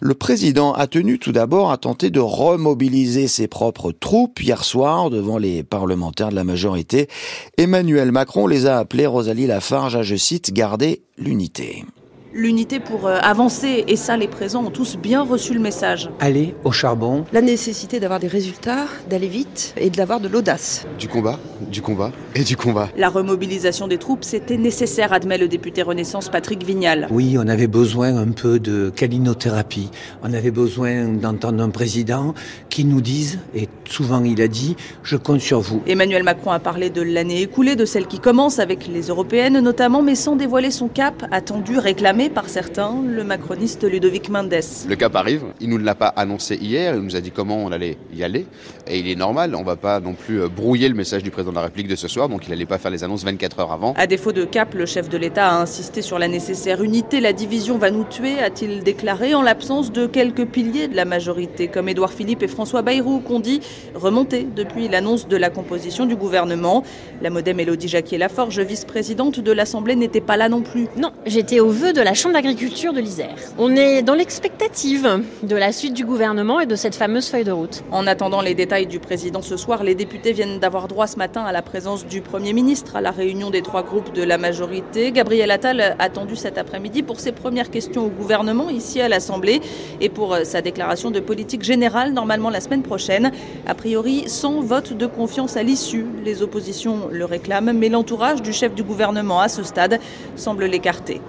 le 0.00 0.14
président 0.14 0.74
a 0.74 0.86
tenu 0.86 1.18
tout 1.18 1.32
d'abord 1.32 1.72
à 1.72 1.78
tenter 1.78 2.10
de 2.10 2.20
remobiliser 2.20 3.26
ses 3.26 3.48
propres 3.48 3.90
troupes 3.90 4.40
hier 4.42 4.62
soir 4.62 5.08
devant 5.08 5.38
les 5.38 5.62
parlementaires 5.62 6.28
de 6.28 6.36
la 6.36 6.44
majorité. 6.44 7.08
Emmanuel 7.56 8.12
Macron 8.12 8.46
les 8.46 8.66
a 8.66 8.78
appelés, 8.78 9.06
Rosalie 9.06 9.46
Lafarge, 9.46 9.96
à, 9.96 10.02
je 10.02 10.16
cite, 10.16 10.52
garder 10.52 11.04
l'unité 11.16 11.84
l'unité 12.32 12.80
pour 12.80 13.06
euh, 13.06 13.18
avancer. 13.22 13.84
Et 13.88 13.96
ça, 13.96 14.16
les 14.16 14.28
présents 14.28 14.64
ont 14.64 14.70
tous 14.70 14.96
bien 14.96 15.22
reçu 15.22 15.54
le 15.54 15.60
message. 15.60 16.10
Aller 16.20 16.54
au 16.64 16.72
charbon. 16.72 17.24
La 17.32 17.40
nécessité 17.40 18.00
d'avoir 18.00 18.20
des 18.20 18.28
résultats, 18.28 18.86
d'aller 19.08 19.28
vite 19.28 19.74
et 19.76 19.90
d'avoir 19.90 20.20
de 20.20 20.28
l'audace. 20.28 20.86
Du 20.98 21.08
combat, 21.08 21.38
du 21.70 21.82
combat 21.82 22.12
et 22.34 22.44
du 22.44 22.56
combat. 22.56 22.88
La 22.96 23.08
remobilisation 23.08 23.88
des 23.88 23.98
troupes, 23.98 24.24
c'était 24.24 24.56
nécessaire, 24.56 25.12
admet 25.12 25.38
le 25.38 25.48
député 25.48 25.82
Renaissance 25.82 26.28
Patrick 26.28 26.64
Vignal. 26.64 27.08
Oui, 27.10 27.36
on 27.38 27.48
avait 27.48 27.66
besoin 27.66 28.16
un 28.16 28.28
peu 28.28 28.60
de 28.60 28.90
calinothérapie. 28.90 29.90
On 30.22 30.32
avait 30.32 30.50
besoin 30.50 31.08
d'entendre 31.08 31.62
un 31.62 31.70
président 31.70 32.34
qui 32.68 32.84
nous 32.84 33.00
dise, 33.00 33.38
et 33.54 33.68
souvent 33.88 34.22
il 34.24 34.40
a 34.40 34.48
dit, 34.48 34.76
je 35.02 35.16
compte 35.16 35.40
sur 35.40 35.60
vous. 35.60 35.82
Emmanuel 35.86 36.22
Macron 36.22 36.50
a 36.50 36.58
parlé 36.58 36.90
de 36.90 37.02
l'année 37.02 37.42
écoulée, 37.42 37.76
de 37.76 37.84
celle 37.84 38.06
qui 38.06 38.20
commence 38.20 38.58
avec 38.58 38.86
les 38.86 39.08
européennes 39.08 39.58
notamment, 39.60 40.02
mais 40.02 40.14
sans 40.14 40.36
dévoiler 40.36 40.70
son 40.70 40.88
cap 40.88 41.24
attendu, 41.30 41.78
réclamé 41.78 42.19
par 42.28 42.48
certains, 42.48 42.94
le 43.06 43.24
macroniste 43.24 43.84
Ludovic 43.84 44.28
Mendes. 44.28 44.60
Le 44.88 44.96
cap 44.96 45.16
arrive, 45.16 45.44
il 45.60 45.68
ne 45.68 45.74
nous 45.74 45.84
l'a 45.84 45.94
pas 45.94 46.08
annoncé 46.08 46.56
hier, 46.56 46.94
il 46.94 47.00
nous 47.00 47.16
a 47.16 47.20
dit 47.20 47.30
comment 47.30 47.56
on 47.56 47.72
allait 47.72 47.96
y 48.14 48.22
aller, 48.22 48.46
et 48.86 48.98
il 48.98 49.08
est 49.08 49.14
normal, 49.16 49.54
on 49.54 49.60
ne 49.60 49.64
va 49.64 49.76
pas 49.76 50.00
non 50.00 50.14
plus 50.14 50.42
euh, 50.42 50.48
brouiller 50.48 50.88
le 50.88 50.94
message 50.94 51.22
du 51.22 51.30
président 51.30 51.52
de 51.52 51.56
la 51.56 51.62
République 51.62 51.88
de 51.88 51.96
ce 51.96 52.08
soir, 52.08 52.28
donc 52.28 52.46
il 52.46 52.50
n'allait 52.50 52.66
pas 52.66 52.78
faire 52.78 52.90
les 52.90 53.04
annonces 53.04 53.24
24 53.24 53.60
heures 53.60 53.72
avant. 53.72 53.94
À 53.96 54.06
défaut 54.06 54.32
de 54.32 54.44
cap, 54.44 54.74
le 54.74 54.86
chef 54.86 55.08
de 55.08 55.16
l'État 55.16 55.48
a 55.48 55.60
insisté 55.60 56.02
sur 56.02 56.18
la 56.18 56.28
nécessaire 56.28 56.82
unité. 56.82 57.20
La 57.20 57.32
division 57.32 57.78
va 57.78 57.90
nous 57.90 58.04
tuer, 58.04 58.38
a-t-il 58.40 58.82
déclaré, 58.82 59.34
en 59.34 59.42
l'absence 59.42 59.92
de 59.92 60.06
quelques 60.06 60.46
piliers 60.46 60.88
de 60.88 60.96
la 60.96 61.04
majorité, 61.04 61.68
comme 61.68 61.88
Édouard 61.88 62.12
Philippe 62.12 62.42
et 62.42 62.48
François 62.48 62.82
Bayrou, 62.82 63.20
qu'on 63.20 63.40
dit 63.40 63.60
remonter 63.94 64.46
depuis 64.54 64.88
l'annonce 64.88 65.28
de 65.28 65.36
la 65.36 65.50
composition 65.50 66.06
du 66.06 66.16
gouvernement. 66.16 66.82
La 67.22 67.30
modem 67.30 67.60
Elodie 67.60 67.88
Jacquier-Laforge, 67.88 68.60
vice-présidente 68.60 69.40
de 69.40 69.52
l'Assemblée, 69.52 69.96
n'était 69.96 70.20
pas 70.20 70.36
là 70.36 70.48
non 70.48 70.62
plus. 70.62 70.88
Non, 70.96 71.12
j'étais 71.24 71.60
au 71.60 71.70
vœu 71.70 71.92
de 71.92 72.00
la 72.00 72.09
la 72.10 72.14
Chambre 72.14 72.34
d'agriculture 72.34 72.92
de 72.92 72.98
l'Isère. 72.98 73.36
On 73.56 73.76
est 73.76 74.02
dans 74.02 74.14
l'expectative 74.14 75.22
de 75.44 75.54
la 75.54 75.70
suite 75.70 75.94
du 75.94 76.04
gouvernement 76.04 76.58
et 76.58 76.66
de 76.66 76.74
cette 76.74 76.96
fameuse 76.96 77.28
feuille 77.28 77.44
de 77.44 77.52
route. 77.52 77.84
En 77.92 78.04
attendant 78.08 78.40
les 78.40 78.56
détails 78.56 78.88
du 78.88 78.98
président 78.98 79.42
ce 79.42 79.56
soir, 79.56 79.84
les 79.84 79.94
députés 79.94 80.32
viennent 80.32 80.58
d'avoir 80.58 80.88
droit 80.88 81.06
ce 81.06 81.18
matin 81.18 81.44
à 81.44 81.52
la 81.52 81.62
présence 81.62 82.04
du 82.04 82.20
Premier 82.20 82.52
ministre 82.52 82.96
à 82.96 83.00
la 83.00 83.12
réunion 83.12 83.50
des 83.50 83.62
trois 83.62 83.84
groupes 83.84 84.12
de 84.12 84.24
la 84.24 84.38
majorité. 84.38 85.12
Gabriel 85.12 85.52
Attal 85.52 85.94
attendu 86.00 86.34
cet 86.34 86.58
après-midi 86.58 87.04
pour 87.04 87.20
ses 87.20 87.30
premières 87.30 87.70
questions 87.70 88.06
au 88.06 88.10
gouvernement 88.10 88.70
ici 88.70 89.00
à 89.00 89.08
l'Assemblée 89.08 89.60
et 90.00 90.08
pour 90.08 90.36
sa 90.42 90.62
déclaration 90.62 91.12
de 91.12 91.20
politique 91.20 91.62
générale 91.62 92.12
normalement 92.12 92.50
la 92.50 92.60
semaine 92.60 92.82
prochaine. 92.82 93.30
A 93.68 93.74
priori, 93.76 94.24
sans 94.26 94.62
vote 94.62 94.94
de 94.94 95.06
confiance 95.06 95.56
à 95.56 95.62
l'issue. 95.62 96.06
Les 96.24 96.42
oppositions 96.42 97.06
le 97.12 97.24
réclament, 97.24 97.72
mais 97.72 97.88
l'entourage 97.88 98.42
du 98.42 98.52
chef 98.52 98.74
du 98.74 98.82
gouvernement 98.82 99.40
à 99.40 99.48
ce 99.48 99.62
stade 99.62 100.00
semble 100.34 100.64
l'écarter. 100.64 101.20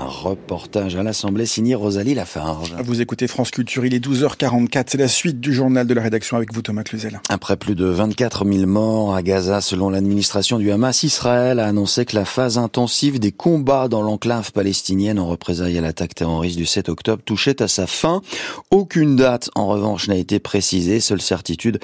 Un 0.00 0.06
reportage 0.06 0.94
à 0.94 1.02
l'Assemblée 1.02 1.44
signé 1.44 1.74
Rosalie 1.74 2.14
Lafarge. 2.14 2.72
Vous 2.84 3.00
écoutez 3.00 3.26
France 3.26 3.50
Culture, 3.50 3.84
il 3.84 3.94
est 3.94 4.04
12h44. 4.04 4.84
C'est 4.86 4.98
la 4.98 5.08
suite 5.08 5.40
du 5.40 5.52
journal 5.52 5.88
de 5.88 5.94
la 5.94 6.02
rédaction 6.02 6.36
avec 6.36 6.54
vous, 6.54 6.62
Thomas 6.62 6.84
Cluzel. 6.84 7.20
Après 7.28 7.56
plus 7.56 7.74
de 7.74 7.84
24 7.86 8.44
000 8.44 8.66
morts 8.66 9.16
à 9.16 9.22
Gaza, 9.22 9.60
selon 9.60 9.90
l'administration 9.90 10.58
du 10.58 10.70
Hamas, 10.70 11.02
Israël 11.02 11.58
a 11.58 11.66
annoncé 11.66 12.04
que 12.04 12.14
la 12.14 12.24
phase 12.24 12.58
intensive 12.58 13.18
des 13.18 13.32
combats 13.32 13.88
dans 13.88 14.02
l'enclave 14.02 14.52
palestinienne 14.52 15.18
en 15.18 15.26
représailles 15.26 15.76
à 15.78 15.80
l'attaque 15.80 16.14
terroriste 16.14 16.58
du 16.58 16.66
7 16.66 16.88
octobre 16.88 17.22
touchait 17.24 17.60
à 17.60 17.66
sa 17.66 17.88
fin. 17.88 18.22
Aucune 18.70 19.16
date, 19.16 19.50
en 19.56 19.66
revanche, 19.66 20.06
n'a 20.06 20.16
été 20.16 20.38
précisée. 20.38 21.00
Seule 21.00 21.20
certitude, 21.20 21.80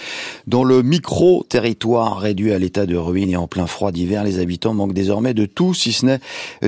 dans 0.47 0.62
le 0.62 0.83
micro-territoire 0.83 2.21
réduit 2.21 2.52
à 2.52 2.61
l'état 2.61 2.87
de 2.87 2.97
ruine 2.97 3.30
et 3.30 3.37
en 3.37 3.49
plein 3.49 3.66
froid 3.66 3.90
d'hiver, 3.90 4.23
les 4.23 4.38
habitants 4.38 4.73
manquent 4.73 4.94
désormais 4.94 5.35
de 5.35 5.47
tout, 5.47 5.75
si 5.75 5.92
ce 5.92 6.06
n'est 6.06 6.21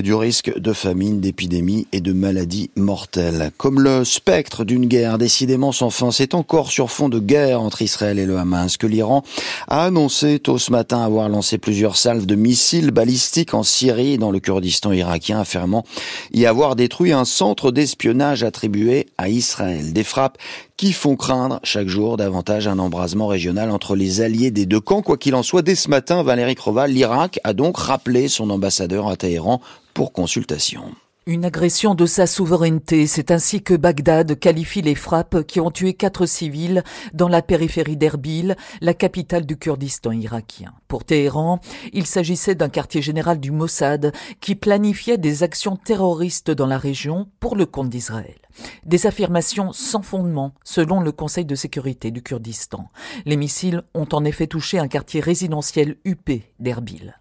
du 0.03 0.13
risque 0.13 0.59
de 0.59 0.73
famine, 0.73 1.21
des 1.21 1.36
d'épidémies 1.37 1.87
et 1.93 2.01
de 2.01 2.15
maladies 2.15 2.71
mortelles. 2.77 3.51
Comme 3.59 3.79
le 3.79 4.07
spectre 4.07 4.65
d'une 4.65 4.87
guerre 4.87 5.19
décidément 5.19 5.71
sans 5.71 5.91
fin, 5.91 6.11
c'est 6.11 6.33
encore 6.33 6.71
sur 6.71 6.91
fond 6.91 7.11
de 7.11 7.19
guerre 7.19 7.61
entre 7.61 7.83
Israël 7.83 8.19
et 8.19 8.25
le 8.25 8.39
Hamas 8.39 8.79
que 8.79 8.87
l'Iran 8.87 9.23
a 9.69 9.85
annoncé 9.85 10.39
tôt 10.39 10.57
ce 10.57 10.73
matin 10.73 11.03
avoir 11.03 11.29
lancé 11.29 11.59
plusieurs 11.59 11.99
salves 11.99 12.25
de 12.25 12.37
missiles 12.37 12.91
balistiques 12.91 13.53
en 13.53 13.65
Syrie 13.65 14.15
et 14.15 14.19
dans 14.19 14.31
le 14.31 14.41
Kurdistan 14.41 14.93
irakien, 14.93 15.39
affirmant 15.41 15.85
y 16.33 16.47
avoir 16.47 16.75
détruit 16.75 17.13
un 17.13 17.27
centre 17.27 17.71
d'espionnage 17.71 18.43
attribué 18.43 19.07
à 19.19 19.29
Israël. 19.29 19.93
Des 19.93 20.05
frappes 20.05 20.39
qui 20.79 20.95
font 20.95 21.17
craindre 21.17 21.61
chaque 21.65 21.89
jour 21.89 22.17
davantage 22.17 22.67
un 22.67 22.79
embrasement 22.79 23.27
régional 23.27 23.71
entre 23.71 23.95
les 23.95 24.23
alliés 24.23 24.51
des 24.51 24.65
deux 24.65 24.81
camps. 24.81 25.03
Quoi 25.03 25.19
qu'il 25.19 25.35
en 25.35 25.43
soit, 25.43 25.61
dès 25.61 25.75
ce 25.75 25.91
matin, 25.91 26.23
Valérie 26.23 26.55
Krova, 26.55 26.87
l'Irak 26.87 27.41
a 27.45 27.53
donc 27.53 27.77
rappelé 27.77 28.29
son 28.29 28.49
ambassadeur 28.49 29.09
à 29.09 29.17
Téhéran 29.17 29.61
pour 29.93 30.13
consultation. 30.13 30.95
Une 31.29 31.45
agression 31.45 31.97
de 31.97 32.07
sa 32.07 32.29
souveraineté, 32.29 33.09
c'est 33.09 33.33
ainsi 33.33 33.61
que 33.61 33.75
Bagdad 33.75 34.39
qualifie 34.39 34.81
les 34.81 34.95
frappes 34.95 35.43
qui 35.43 35.59
ont 35.59 35.73
tué 35.73 35.93
quatre 35.93 36.25
civils 36.25 36.85
dans 37.15 37.27
la 37.27 37.43
périphérie 37.43 37.97
d'Erbil, 37.97 38.55
la 38.81 38.95
capitale 38.95 39.45
du 39.45 39.57
Kurdistan 39.57 40.13
irakien. 40.13 40.73
Pour 40.87 41.03
Téhéran, 41.03 41.59
il 41.93 42.07
s'agissait 42.07 42.55
d'un 42.55 42.69
quartier 42.69 43.03
général 43.03 43.41
du 43.41 43.51
Mossad 43.51 44.13
qui 44.41 44.55
planifiait 44.55 45.19
des 45.19 45.43
actions 45.43 45.75
terroristes 45.75 46.53
dans 46.53 46.69
la 46.69 46.79
région 46.79 47.27
pour 47.41 47.57
le 47.57 47.67
compte 47.67 47.91
d'Israël. 47.91 48.46
Des 48.85 49.07
affirmations 49.07 49.73
sans 49.73 50.03
fondement, 50.03 50.53
selon 50.65 51.01
le 51.01 51.13
Conseil 51.13 51.45
de 51.45 51.55
sécurité 51.55 52.11
du 52.11 52.23
Kurdistan. 52.23 52.89
Les 53.25 53.37
missiles 53.37 53.83
ont 53.95 54.09
en 54.13 54.25
effet 54.25 54.47
touché 54.47 54.79
un 54.79 54.89
quartier 54.89 55.21
résidentiel 55.21 55.97
huppé 56.05 56.53
d'Erbil. 56.61 57.19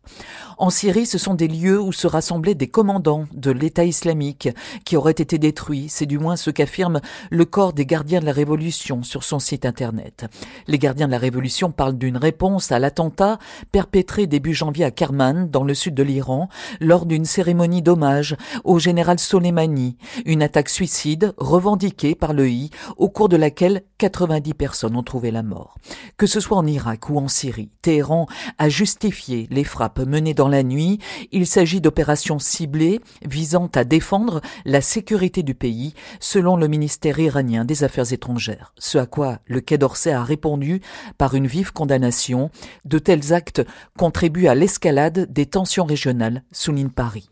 En 0.57 0.69
Syrie, 0.69 1.05
ce 1.05 1.17
sont 1.17 1.33
des 1.33 1.47
lieux 1.47 1.79
où 1.81 1.91
se 1.91 2.07
rassemblaient 2.07 2.55
des 2.55 2.67
commandants 2.67 3.25
de 3.33 3.51
l'État 3.51 3.83
islamique 3.83 4.49
qui 4.85 4.95
auraient 4.95 5.11
été 5.11 5.37
détruits. 5.37 5.87
C'est 5.89 6.05
du 6.05 6.19
moins 6.19 6.35
ce 6.35 6.49
qu'affirme 6.49 7.01
le 7.29 7.45
corps 7.45 7.73
des 7.73 7.85
gardiens 7.85 8.19
de 8.19 8.25
la 8.25 8.31
Révolution 8.31 9.03
sur 9.03 9.23
son 9.23 9.39
site 9.39 9.65
internet. 9.65 10.25
Les 10.67 10.79
gardiens 10.79 11.07
de 11.07 11.11
la 11.11 11.17
Révolution 11.17 11.71
parlent 11.71 11.97
d'une 11.97 12.17
réponse 12.17 12.71
à 12.71 12.79
l'attentat 12.79 13.39
perpétré 13.71 14.27
début 14.27 14.53
janvier 14.53 14.85
à 14.85 14.91
Kerman, 14.91 15.49
dans 15.49 15.63
le 15.63 15.73
sud 15.73 15.93
de 15.93 16.03
l'Iran, 16.03 16.49
lors 16.79 17.05
d'une 17.05 17.25
cérémonie 17.25 17.81
d'hommage 17.81 18.35
au 18.63 18.79
général 18.79 19.19
Soleimani, 19.19 19.97
une 20.25 20.43
attaque 20.43 20.69
suicide 20.69 21.24
revendiquée 21.37 22.15
par 22.15 22.33
le 22.33 22.49
I, 22.49 22.69
au 22.97 23.09
cours 23.09 23.29
de 23.29 23.37
laquelle 23.37 23.83
90 23.97 24.53
personnes 24.53 24.95
ont 24.95 25.03
trouvé 25.03 25.31
la 25.31 25.43
mort. 25.43 25.75
Que 26.17 26.27
ce 26.27 26.39
soit 26.39 26.57
en 26.57 26.65
Irak 26.65 27.09
ou 27.09 27.17
en 27.17 27.27
Syrie, 27.27 27.69
Téhéran 27.81 28.27
a 28.57 28.69
justifié 28.69 29.47
les 29.51 29.63
frappes 29.63 29.99
menées 29.99 30.33
dans 30.33 30.47
la 30.47 30.63
nuit. 30.63 30.99
Il 31.31 31.47
s'agit 31.47 31.81
d'opérations 31.81 32.39
ciblées 32.39 32.99
visant 33.25 33.69
à 33.75 33.83
défendre 33.83 34.41
la 34.65 34.81
sécurité 34.81 35.43
du 35.43 35.55
pays, 35.55 35.93
selon 36.19 36.57
le 36.57 36.67
ministère 36.67 37.19
iranien 37.19 37.65
des 37.65 37.83
Affaires 37.83 38.11
étrangères. 38.11 38.73
Ce 38.77 38.97
à 38.97 39.05
quoi 39.05 39.39
le 39.45 39.61
Quai 39.61 39.77
d'Orsay 39.77 40.11
a 40.11 40.23
répondu 40.23 40.81
par 41.17 41.35
une 41.35 41.47
vive 41.47 41.73
condamnation. 41.73 42.49
De 42.83 42.99
tels 42.99 43.33
actes 43.33 43.61
contribuent 43.97 44.47
à 44.47 44.55
l'escalade 44.55 45.31
des 45.31 45.45
tensions 45.45 45.85
régionales, 45.85 46.43
souligne 46.51 46.89
Paris. 46.89 47.29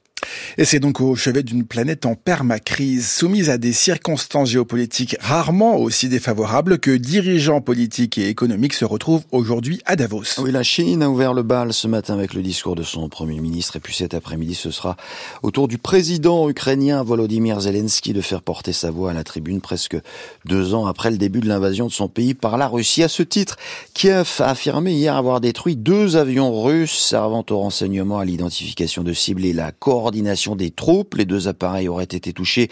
Et 0.57 0.65
c'est 0.65 0.79
donc 0.79 1.01
au 1.01 1.15
chevet 1.15 1.43
d'une 1.43 1.65
planète 1.65 2.05
en 2.05 2.15
permacrise, 2.15 3.09
soumise 3.09 3.49
à 3.49 3.57
des 3.57 3.73
circonstances 3.73 4.49
géopolitiques 4.49 5.15
rarement 5.19 5.77
aussi 5.77 6.09
défavorables 6.09 6.77
que 6.77 6.91
dirigeants 6.91 7.61
politiques 7.61 8.17
et 8.17 8.29
économiques 8.29 8.73
se 8.73 8.85
retrouvent 8.85 9.23
aujourd'hui 9.31 9.81
à 9.85 9.95
Davos. 9.95 10.23
Oui, 10.37 10.51
la 10.51 10.63
Chine 10.63 11.03
a 11.03 11.09
ouvert 11.09 11.33
le 11.33 11.43
bal 11.43 11.73
ce 11.73 11.87
matin 11.87 12.13
avec 12.13 12.33
le 12.33 12.41
discours 12.41 12.75
de 12.75 12.83
son 12.83 13.09
Premier 13.09 13.39
ministre 13.39 13.75
et 13.75 13.79
puis 13.79 13.93
cet 13.93 14.13
après-midi 14.13 14.55
ce 14.55 14.71
sera 14.71 14.95
au 15.41 15.51
tour 15.51 15.67
du 15.67 15.77
président 15.77 16.49
ukrainien 16.49 17.03
Volodymyr 17.03 17.59
Zelensky 17.61 18.13
de 18.13 18.21
faire 18.21 18.41
porter 18.41 18.73
sa 18.73 18.91
voix 18.91 19.11
à 19.11 19.13
la 19.13 19.23
tribune 19.23 19.59
presque 19.59 19.97
deux 20.45 20.73
ans 20.73 20.85
après 20.85 21.11
le 21.11 21.17
début 21.17 21.39
de 21.39 21.47
l'invasion 21.47 21.87
de 21.87 21.91
son 21.91 22.07
pays 22.07 22.33
par 22.33 22.57
la 22.57 22.67
Russie. 22.67 23.03
À 23.03 23.07
ce 23.09 23.23
titre, 23.23 23.57
Kiev 23.93 24.35
a 24.39 24.51
affirmé 24.51 24.93
hier 24.93 25.15
avoir 25.15 25.41
détruit 25.41 25.75
deux 25.75 26.15
avions 26.15 26.61
russes 26.61 26.97
servant 26.97 27.45
au 27.49 27.57
renseignement 27.57 28.19
à 28.19 28.25
l'identification 28.25 29.03
de 29.03 29.13
cibles 29.13 29.45
et 29.45 29.53
la 29.53 29.71
coordination 29.71 30.12
des 30.21 30.71
troupes. 30.71 31.15
Les 31.15 31.25
deux 31.25 31.47
appareils 31.47 31.87
auraient 31.87 32.03
été 32.03 32.33
touchés 32.33 32.69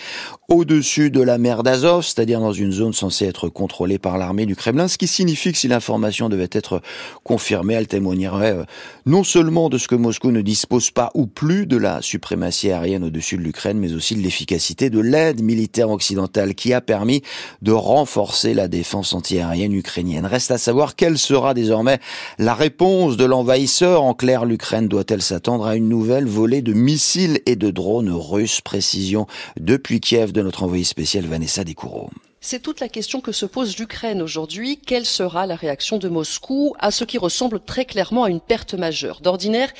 au-dessus 0.50 1.10
de 1.10 1.22
la 1.22 1.38
mer 1.38 1.64
d'Azov, 1.64 2.04
c'est-à-dire 2.04 2.40
dans 2.40 2.54
une 2.54 2.72
zone 2.72 2.94
censée 2.94 3.26
être 3.26 3.50
contrôlée 3.50 3.98
par 3.98 4.18
l'armée 4.18 4.46
du 4.46 4.56
Kremlin, 4.56 4.88
ce 4.88 4.98
qui 4.98 5.08
signifie 5.08 5.52
que 5.52 5.58
si 5.58 5.68
l'information 5.68 6.30
devait 6.30 6.50
être 6.52 6.82
confirmée, 7.24 7.74
elle 7.74 7.88
témoignerait 7.88 8.54
euh, 8.54 8.64
non 9.06 9.24
seulement 9.24 9.70
de 9.70 9.78
ce 9.78 9.88
que 9.88 9.96
Moscou 9.96 10.32
ne 10.32 10.42
dispose 10.42 10.92
pas 10.92 11.12
ou 11.16 11.26
plus 11.26 11.66
de 11.66 11.78
la 11.78 12.02
suprématie 12.02 12.72
aérienne 12.72 13.04
au-dessus 13.04 13.38
de 13.38 13.42
l'Ukraine, 13.42 13.78
mais 13.78 13.94
aussi 13.94 14.16
de 14.16 14.22
l'efficacité 14.22 14.90
de 14.90 15.00
l'aide 15.00 15.42
militaire 15.42 15.90
occidentale 15.90 16.54
qui 16.54 16.74
a 16.74 16.82
permis 16.82 17.22
de 17.62 17.72
renforcer 17.72 18.54
la 18.54 18.68
défense 18.68 19.14
antiaérienne 19.14 19.74
ukrainienne. 19.74 20.26
Reste 20.26 20.52
à 20.52 20.58
savoir 20.58 20.96
quelle 20.96 21.18
sera 21.18 21.54
désormais 21.54 22.00
la 22.38 22.54
réponse 22.54 23.18
de 23.18 23.26
l'envahisseur. 23.26 24.04
En 24.04 24.14
clair, 24.14 24.46
l'Ukraine 24.46 24.88
doit-elle 24.88 25.22
s'attendre 25.22 25.66
à 25.66 25.76
une 25.76 25.90
nouvelle 25.90 26.28
volée 26.28 26.62
de 26.62 26.74
missiles 26.74 27.31
et 27.46 27.56
de 27.56 27.72
drones 27.72 28.12
russes 28.12 28.62
Précision 28.62 29.28
depuis 29.60 30.00
Kiev 30.00 30.32
de 30.32 30.42
notre 30.42 30.64
envoyé 30.64 30.84
spécial 30.84 31.26
Vanessa 31.26 31.64
Descoureaux. 31.64 32.10
C'est 32.44 32.60
toute 32.60 32.80
la 32.80 32.90
question 32.90 33.22
que 33.22 33.32
se 33.32 33.46
pose 33.46 33.78
l'Ukraine 33.78 34.20
aujourd'hui. 34.20 34.80
Quelle 34.84 35.06
sera 35.06 35.46
la 35.46 35.56
réaction 35.56 36.00
de 36.00 36.10
Moscou 36.10 36.74
à 36.80 36.90
ce 36.90 37.04
qui 37.04 37.20
ressemble 37.20 37.60
très 37.60 37.86
clairement 37.86 38.24
à 38.24 38.32
une 38.32 38.42
perte 38.42 38.74
majeure 38.74 39.22
D'ordinaire, 39.22 39.72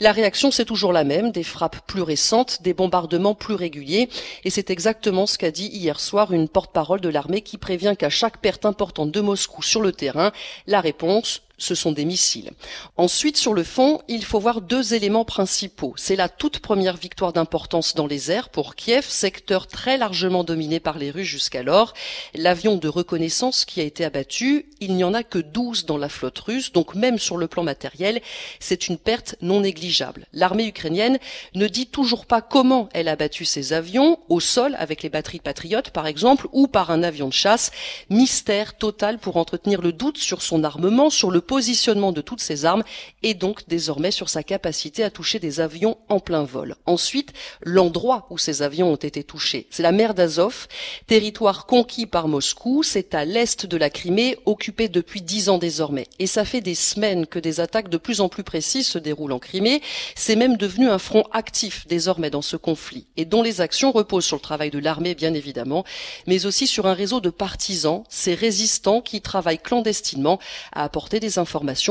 la 0.00 0.12
réaction 0.12 0.50
c'est 0.50 0.66
toujours 0.66 0.92
la 0.92 1.04
même, 1.04 1.30
des 1.30 1.42
frappes 1.42 1.80
plus 1.86 2.02
récentes, 2.02 2.60
des 2.60 2.74
bombardements 2.74 3.34
plus 3.34 3.54
réguliers. 3.54 4.10
Et 4.44 4.50
c'est 4.50 4.68
exactement 4.68 5.26
ce 5.26 5.38
qu'a 5.38 5.50
dit 5.50 5.68
hier 5.68 5.98
soir 5.98 6.34
une 6.34 6.50
porte-parole 6.50 7.00
de 7.00 7.08
l'armée 7.08 7.40
qui 7.40 7.56
prévient 7.56 7.94
qu'à 7.98 8.10
chaque 8.10 8.36
perte 8.42 8.66
importante 8.66 9.10
de 9.10 9.20
Moscou 9.22 9.62
sur 9.62 9.80
le 9.80 9.92
terrain, 9.92 10.30
la 10.66 10.82
réponse 10.82 11.40
ce 11.60 11.76
sont 11.76 11.92
des 11.92 12.04
missiles. 12.04 12.50
Ensuite, 12.96 13.36
sur 13.36 13.54
le 13.54 13.62
fond, 13.62 14.00
il 14.08 14.24
faut 14.24 14.40
voir 14.40 14.62
deux 14.62 14.94
éléments 14.94 15.24
principaux. 15.24 15.94
C'est 15.96 16.16
la 16.16 16.28
toute 16.28 16.58
première 16.58 16.96
victoire 16.96 17.32
d'importance 17.32 17.94
dans 17.94 18.06
les 18.06 18.32
airs 18.32 18.48
pour 18.48 18.74
Kiev, 18.74 19.06
secteur 19.06 19.68
très 19.68 19.98
largement 19.98 20.42
dominé 20.42 20.80
par 20.80 20.98
les 20.98 21.10
Russes 21.10 21.28
jusqu'alors. 21.28 21.92
L'avion 22.34 22.76
de 22.76 22.88
reconnaissance 22.88 23.64
qui 23.64 23.80
a 23.80 23.84
été 23.84 24.04
abattu, 24.04 24.66
il 24.80 24.94
n'y 24.96 25.04
en 25.04 25.14
a 25.14 25.22
que 25.22 25.38
12 25.38 25.84
dans 25.84 25.98
la 25.98 26.08
flotte 26.08 26.38
russe, 26.38 26.72
donc 26.72 26.94
même 26.94 27.18
sur 27.18 27.36
le 27.36 27.46
plan 27.46 27.62
matériel, 27.62 28.22
c'est 28.58 28.88
une 28.88 28.98
perte 28.98 29.36
non 29.42 29.60
négligeable. 29.60 30.26
L'armée 30.32 30.66
ukrainienne 30.66 31.18
ne 31.54 31.66
dit 31.68 31.86
toujours 31.86 32.24
pas 32.24 32.40
comment 32.40 32.88
elle 32.94 33.08
a 33.08 33.16
battu 33.16 33.44
ses 33.44 33.74
avions, 33.74 34.18
au 34.30 34.40
sol 34.40 34.74
avec 34.78 35.02
les 35.02 35.10
batteries 35.10 35.40
patriotes 35.40 35.90
par 35.90 36.06
exemple, 36.06 36.48
ou 36.52 36.66
par 36.66 36.90
un 36.90 37.02
avion 37.02 37.28
de 37.28 37.34
chasse. 37.34 37.70
Mystère 38.08 38.78
total 38.78 39.18
pour 39.18 39.36
entretenir 39.36 39.82
le 39.82 39.92
doute 39.92 40.18
sur 40.18 40.40
son 40.40 40.64
armement, 40.64 41.10
sur 41.10 41.30
le 41.30 41.42
positionnement 41.50 42.12
de 42.12 42.20
toutes 42.20 42.40
ces 42.40 42.64
armes 42.64 42.84
et 43.24 43.34
donc 43.34 43.66
désormais 43.66 44.12
sur 44.12 44.28
sa 44.28 44.44
capacité 44.44 45.02
à 45.02 45.10
toucher 45.10 45.40
des 45.40 45.58
avions 45.58 45.98
en 46.08 46.20
plein 46.20 46.44
vol. 46.44 46.76
Ensuite, 46.86 47.32
l'endroit 47.60 48.28
où 48.30 48.38
ces 48.38 48.62
avions 48.62 48.92
ont 48.92 48.94
été 49.10 49.24
touchés. 49.24 49.66
C'est 49.68 49.82
la 49.82 49.90
mer 49.90 50.14
d'Azov, 50.14 50.68
territoire 51.08 51.66
conquis 51.66 52.06
par 52.06 52.28
Moscou, 52.28 52.84
c'est 52.84 53.16
à 53.16 53.24
l'est 53.24 53.66
de 53.66 53.76
la 53.76 53.90
Crimée, 53.90 54.38
occupé 54.46 54.88
depuis 54.88 55.22
dix 55.22 55.48
ans 55.48 55.58
désormais. 55.58 56.06
Et 56.20 56.28
ça 56.28 56.44
fait 56.44 56.60
des 56.60 56.76
semaines 56.76 57.26
que 57.26 57.40
des 57.40 57.58
attaques 57.58 57.88
de 57.88 57.96
plus 57.96 58.20
en 58.20 58.28
plus 58.28 58.44
précises 58.44 58.86
se 58.86 58.98
déroulent 58.98 59.32
en 59.32 59.40
Crimée. 59.40 59.82
C'est 60.14 60.36
même 60.36 60.56
devenu 60.56 60.88
un 60.88 60.98
front 60.98 61.24
actif 61.32 61.84
désormais 61.88 62.30
dans 62.30 62.42
ce 62.42 62.56
conflit 62.56 63.08
et 63.16 63.24
dont 63.24 63.42
les 63.42 63.60
actions 63.60 63.90
reposent 63.90 64.24
sur 64.24 64.36
le 64.36 64.42
travail 64.42 64.70
de 64.70 64.78
l'armée 64.78 65.16
bien 65.16 65.34
évidemment, 65.34 65.84
mais 66.28 66.46
aussi 66.46 66.68
sur 66.68 66.86
un 66.86 66.94
réseau 66.94 67.18
de 67.20 67.30
partisans, 67.30 68.04
ces 68.08 68.34
résistants 68.34 69.00
qui 69.00 69.20
travaillent 69.20 69.58
clandestinement 69.58 70.38
à 70.72 70.84
apporter 70.84 71.18
des 71.18 71.39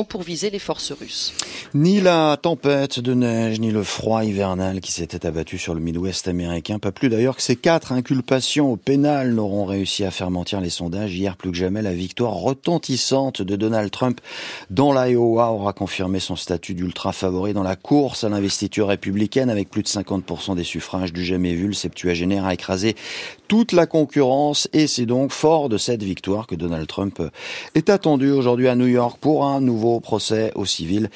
pour 0.08 0.22
viser 0.22 0.50
les 0.50 0.60
forces 0.60 0.92
russes. 0.92 1.34
Ni 1.74 2.02
la 2.02 2.38
tempête 2.42 3.00
de 3.00 3.14
neige, 3.14 3.60
ni 3.60 3.72
le 3.72 3.84
froid 3.84 4.24
hivernal 4.24 4.82
qui 4.82 4.92
s'était 4.92 5.26
abattu 5.26 5.58
sur 5.58 5.74
le 5.74 5.80
Midwest 5.80 6.28
américain, 6.28 6.80
pas 6.80 6.92
plus 6.92 7.10
d'ailleurs 7.10 7.36
que 7.36 7.42
ces 7.42 7.56
quatre 7.56 7.92
inculpations 7.92 8.72
au 8.72 8.78
pénal 8.78 9.34
n'auront 9.34 9.66
réussi 9.66 10.04
à 10.04 10.12
faire 10.12 10.32
mentir 10.32 10.62
les 10.62 10.70
sondages. 10.70 11.16
Hier, 11.16 11.38
plus 11.38 11.52
que 11.52 11.58
jamais, 11.58 11.82
la 11.82 11.94
victoire 11.94 12.34
retentissante 12.34 13.42
de 13.42 13.56
Donald 13.56 13.92
Trump 13.92 14.22
dans 14.70 14.94
l'Iowa 14.94 15.52
aura 15.52 15.74
confirmé 15.74 16.20
son 16.20 16.36
statut 16.36 16.74
d'ultra 16.74 17.12
favori 17.12 17.54
dans 17.54 17.64
la 17.64 17.76
course 17.76 18.24
à 18.24 18.30
l'investiture 18.30 18.88
républicaine 18.88 19.50
avec 19.50 19.70
plus 19.70 19.84
de 19.84 19.88
50% 19.88 20.56
des 20.56 20.64
suffrages 20.64 21.14
du 21.14 21.24
jamais 21.24 21.54
vu. 21.54 21.68
Le 21.68 21.74
septuagénaire 21.74 22.46
a 22.46 22.54
écrasé 22.54 22.96
toute 23.50 23.72
la 23.72 23.88
concurrence 23.88 24.70
et 24.74 24.86
c'est 24.86 25.08
donc 25.08 25.32
fort 25.32 25.70
de 25.70 25.80
cette 25.80 26.04
victoire 26.04 26.46
que 26.46 26.54
Donald 26.54 26.88
Trump 26.88 27.20
est 27.74 27.90
attendu 27.90 28.30
aujourd'hui 28.30 28.68
à 28.68 28.76
New 28.76 28.86
York 28.86 29.18
pour 29.20 29.44
un 29.44 29.60
nouveau 29.60 30.00
procès 30.00 30.52
au 30.54 30.66
civil 30.66 31.10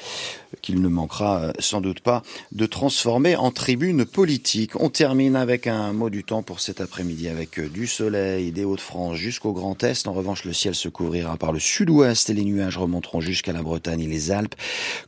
qu'il 0.62 0.80
ne 0.80 0.88
manquera 0.88 1.38
euh, 1.38 1.52
sans 1.58 1.80
doute 1.80 2.00
pas 2.00 2.22
de 2.52 2.66
transformer 2.66 3.36
en 3.36 3.50
tribune 3.50 4.04
politique. 4.04 4.80
On 4.80 4.88
termine 4.88 5.36
avec 5.36 5.66
un 5.66 5.92
mot 5.92 6.10
du 6.10 6.24
temps 6.24 6.42
pour 6.42 6.60
cet 6.60 6.80
après-midi 6.80 7.28
avec 7.28 7.58
euh, 7.58 7.68
du 7.68 7.86
soleil 7.86 8.52
des 8.52 8.64
Hauts-de-France 8.64 9.16
jusqu'au 9.16 9.52
Grand 9.52 9.82
Est. 9.82 10.06
En 10.08 10.12
revanche, 10.12 10.44
le 10.44 10.52
ciel 10.52 10.74
se 10.74 10.88
couvrira 10.88 11.36
par 11.36 11.52
le 11.52 11.58
sud-ouest 11.58 12.30
et 12.30 12.34
les 12.34 12.44
nuages 12.44 12.78
remonteront 12.78 13.20
jusqu'à 13.20 13.52
la 13.52 13.62
Bretagne 13.62 14.00
et 14.02 14.06
les 14.06 14.30
Alpes. 14.30 14.54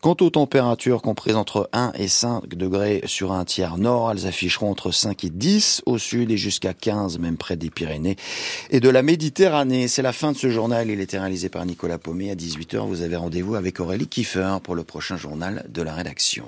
Quant 0.00 0.16
aux 0.20 0.30
températures 0.30 1.02
comprises 1.02 1.36
entre 1.36 1.68
1 1.72 1.92
et 1.94 2.08
5 2.08 2.48
degrés 2.48 3.02
sur 3.06 3.32
un 3.32 3.44
tiers 3.44 3.78
nord, 3.78 4.10
elles 4.10 4.26
afficheront 4.26 4.70
entre 4.70 4.90
5 4.90 5.24
et 5.24 5.30
10 5.30 5.82
au 5.86 5.98
sud 5.98 6.30
et 6.30 6.36
jusqu'à 6.36 6.74
15 6.74 7.15
même 7.18 7.36
près 7.36 7.56
des 7.56 7.70
Pyrénées 7.70 8.16
et 8.70 8.80
de 8.80 8.88
la 8.88 9.02
Méditerranée. 9.02 9.88
C'est 9.88 10.02
la 10.02 10.12
fin 10.12 10.32
de 10.32 10.36
ce 10.36 10.50
journal. 10.50 10.90
Il 10.90 11.00
était 11.00 11.18
réalisé 11.18 11.48
par 11.48 11.64
Nicolas 11.64 11.98
Paumet. 11.98 12.30
À 12.30 12.34
18h, 12.34 12.86
vous 12.86 13.02
avez 13.02 13.16
rendez-vous 13.16 13.54
avec 13.54 13.80
Aurélie 13.80 14.08
Kiefer 14.08 14.58
pour 14.62 14.74
le 14.74 14.84
prochain 14.84 15.16
journal 15.16 15.64
de 15.68 15.82
la 15.82 15.94
rédaction. 15.94 16.46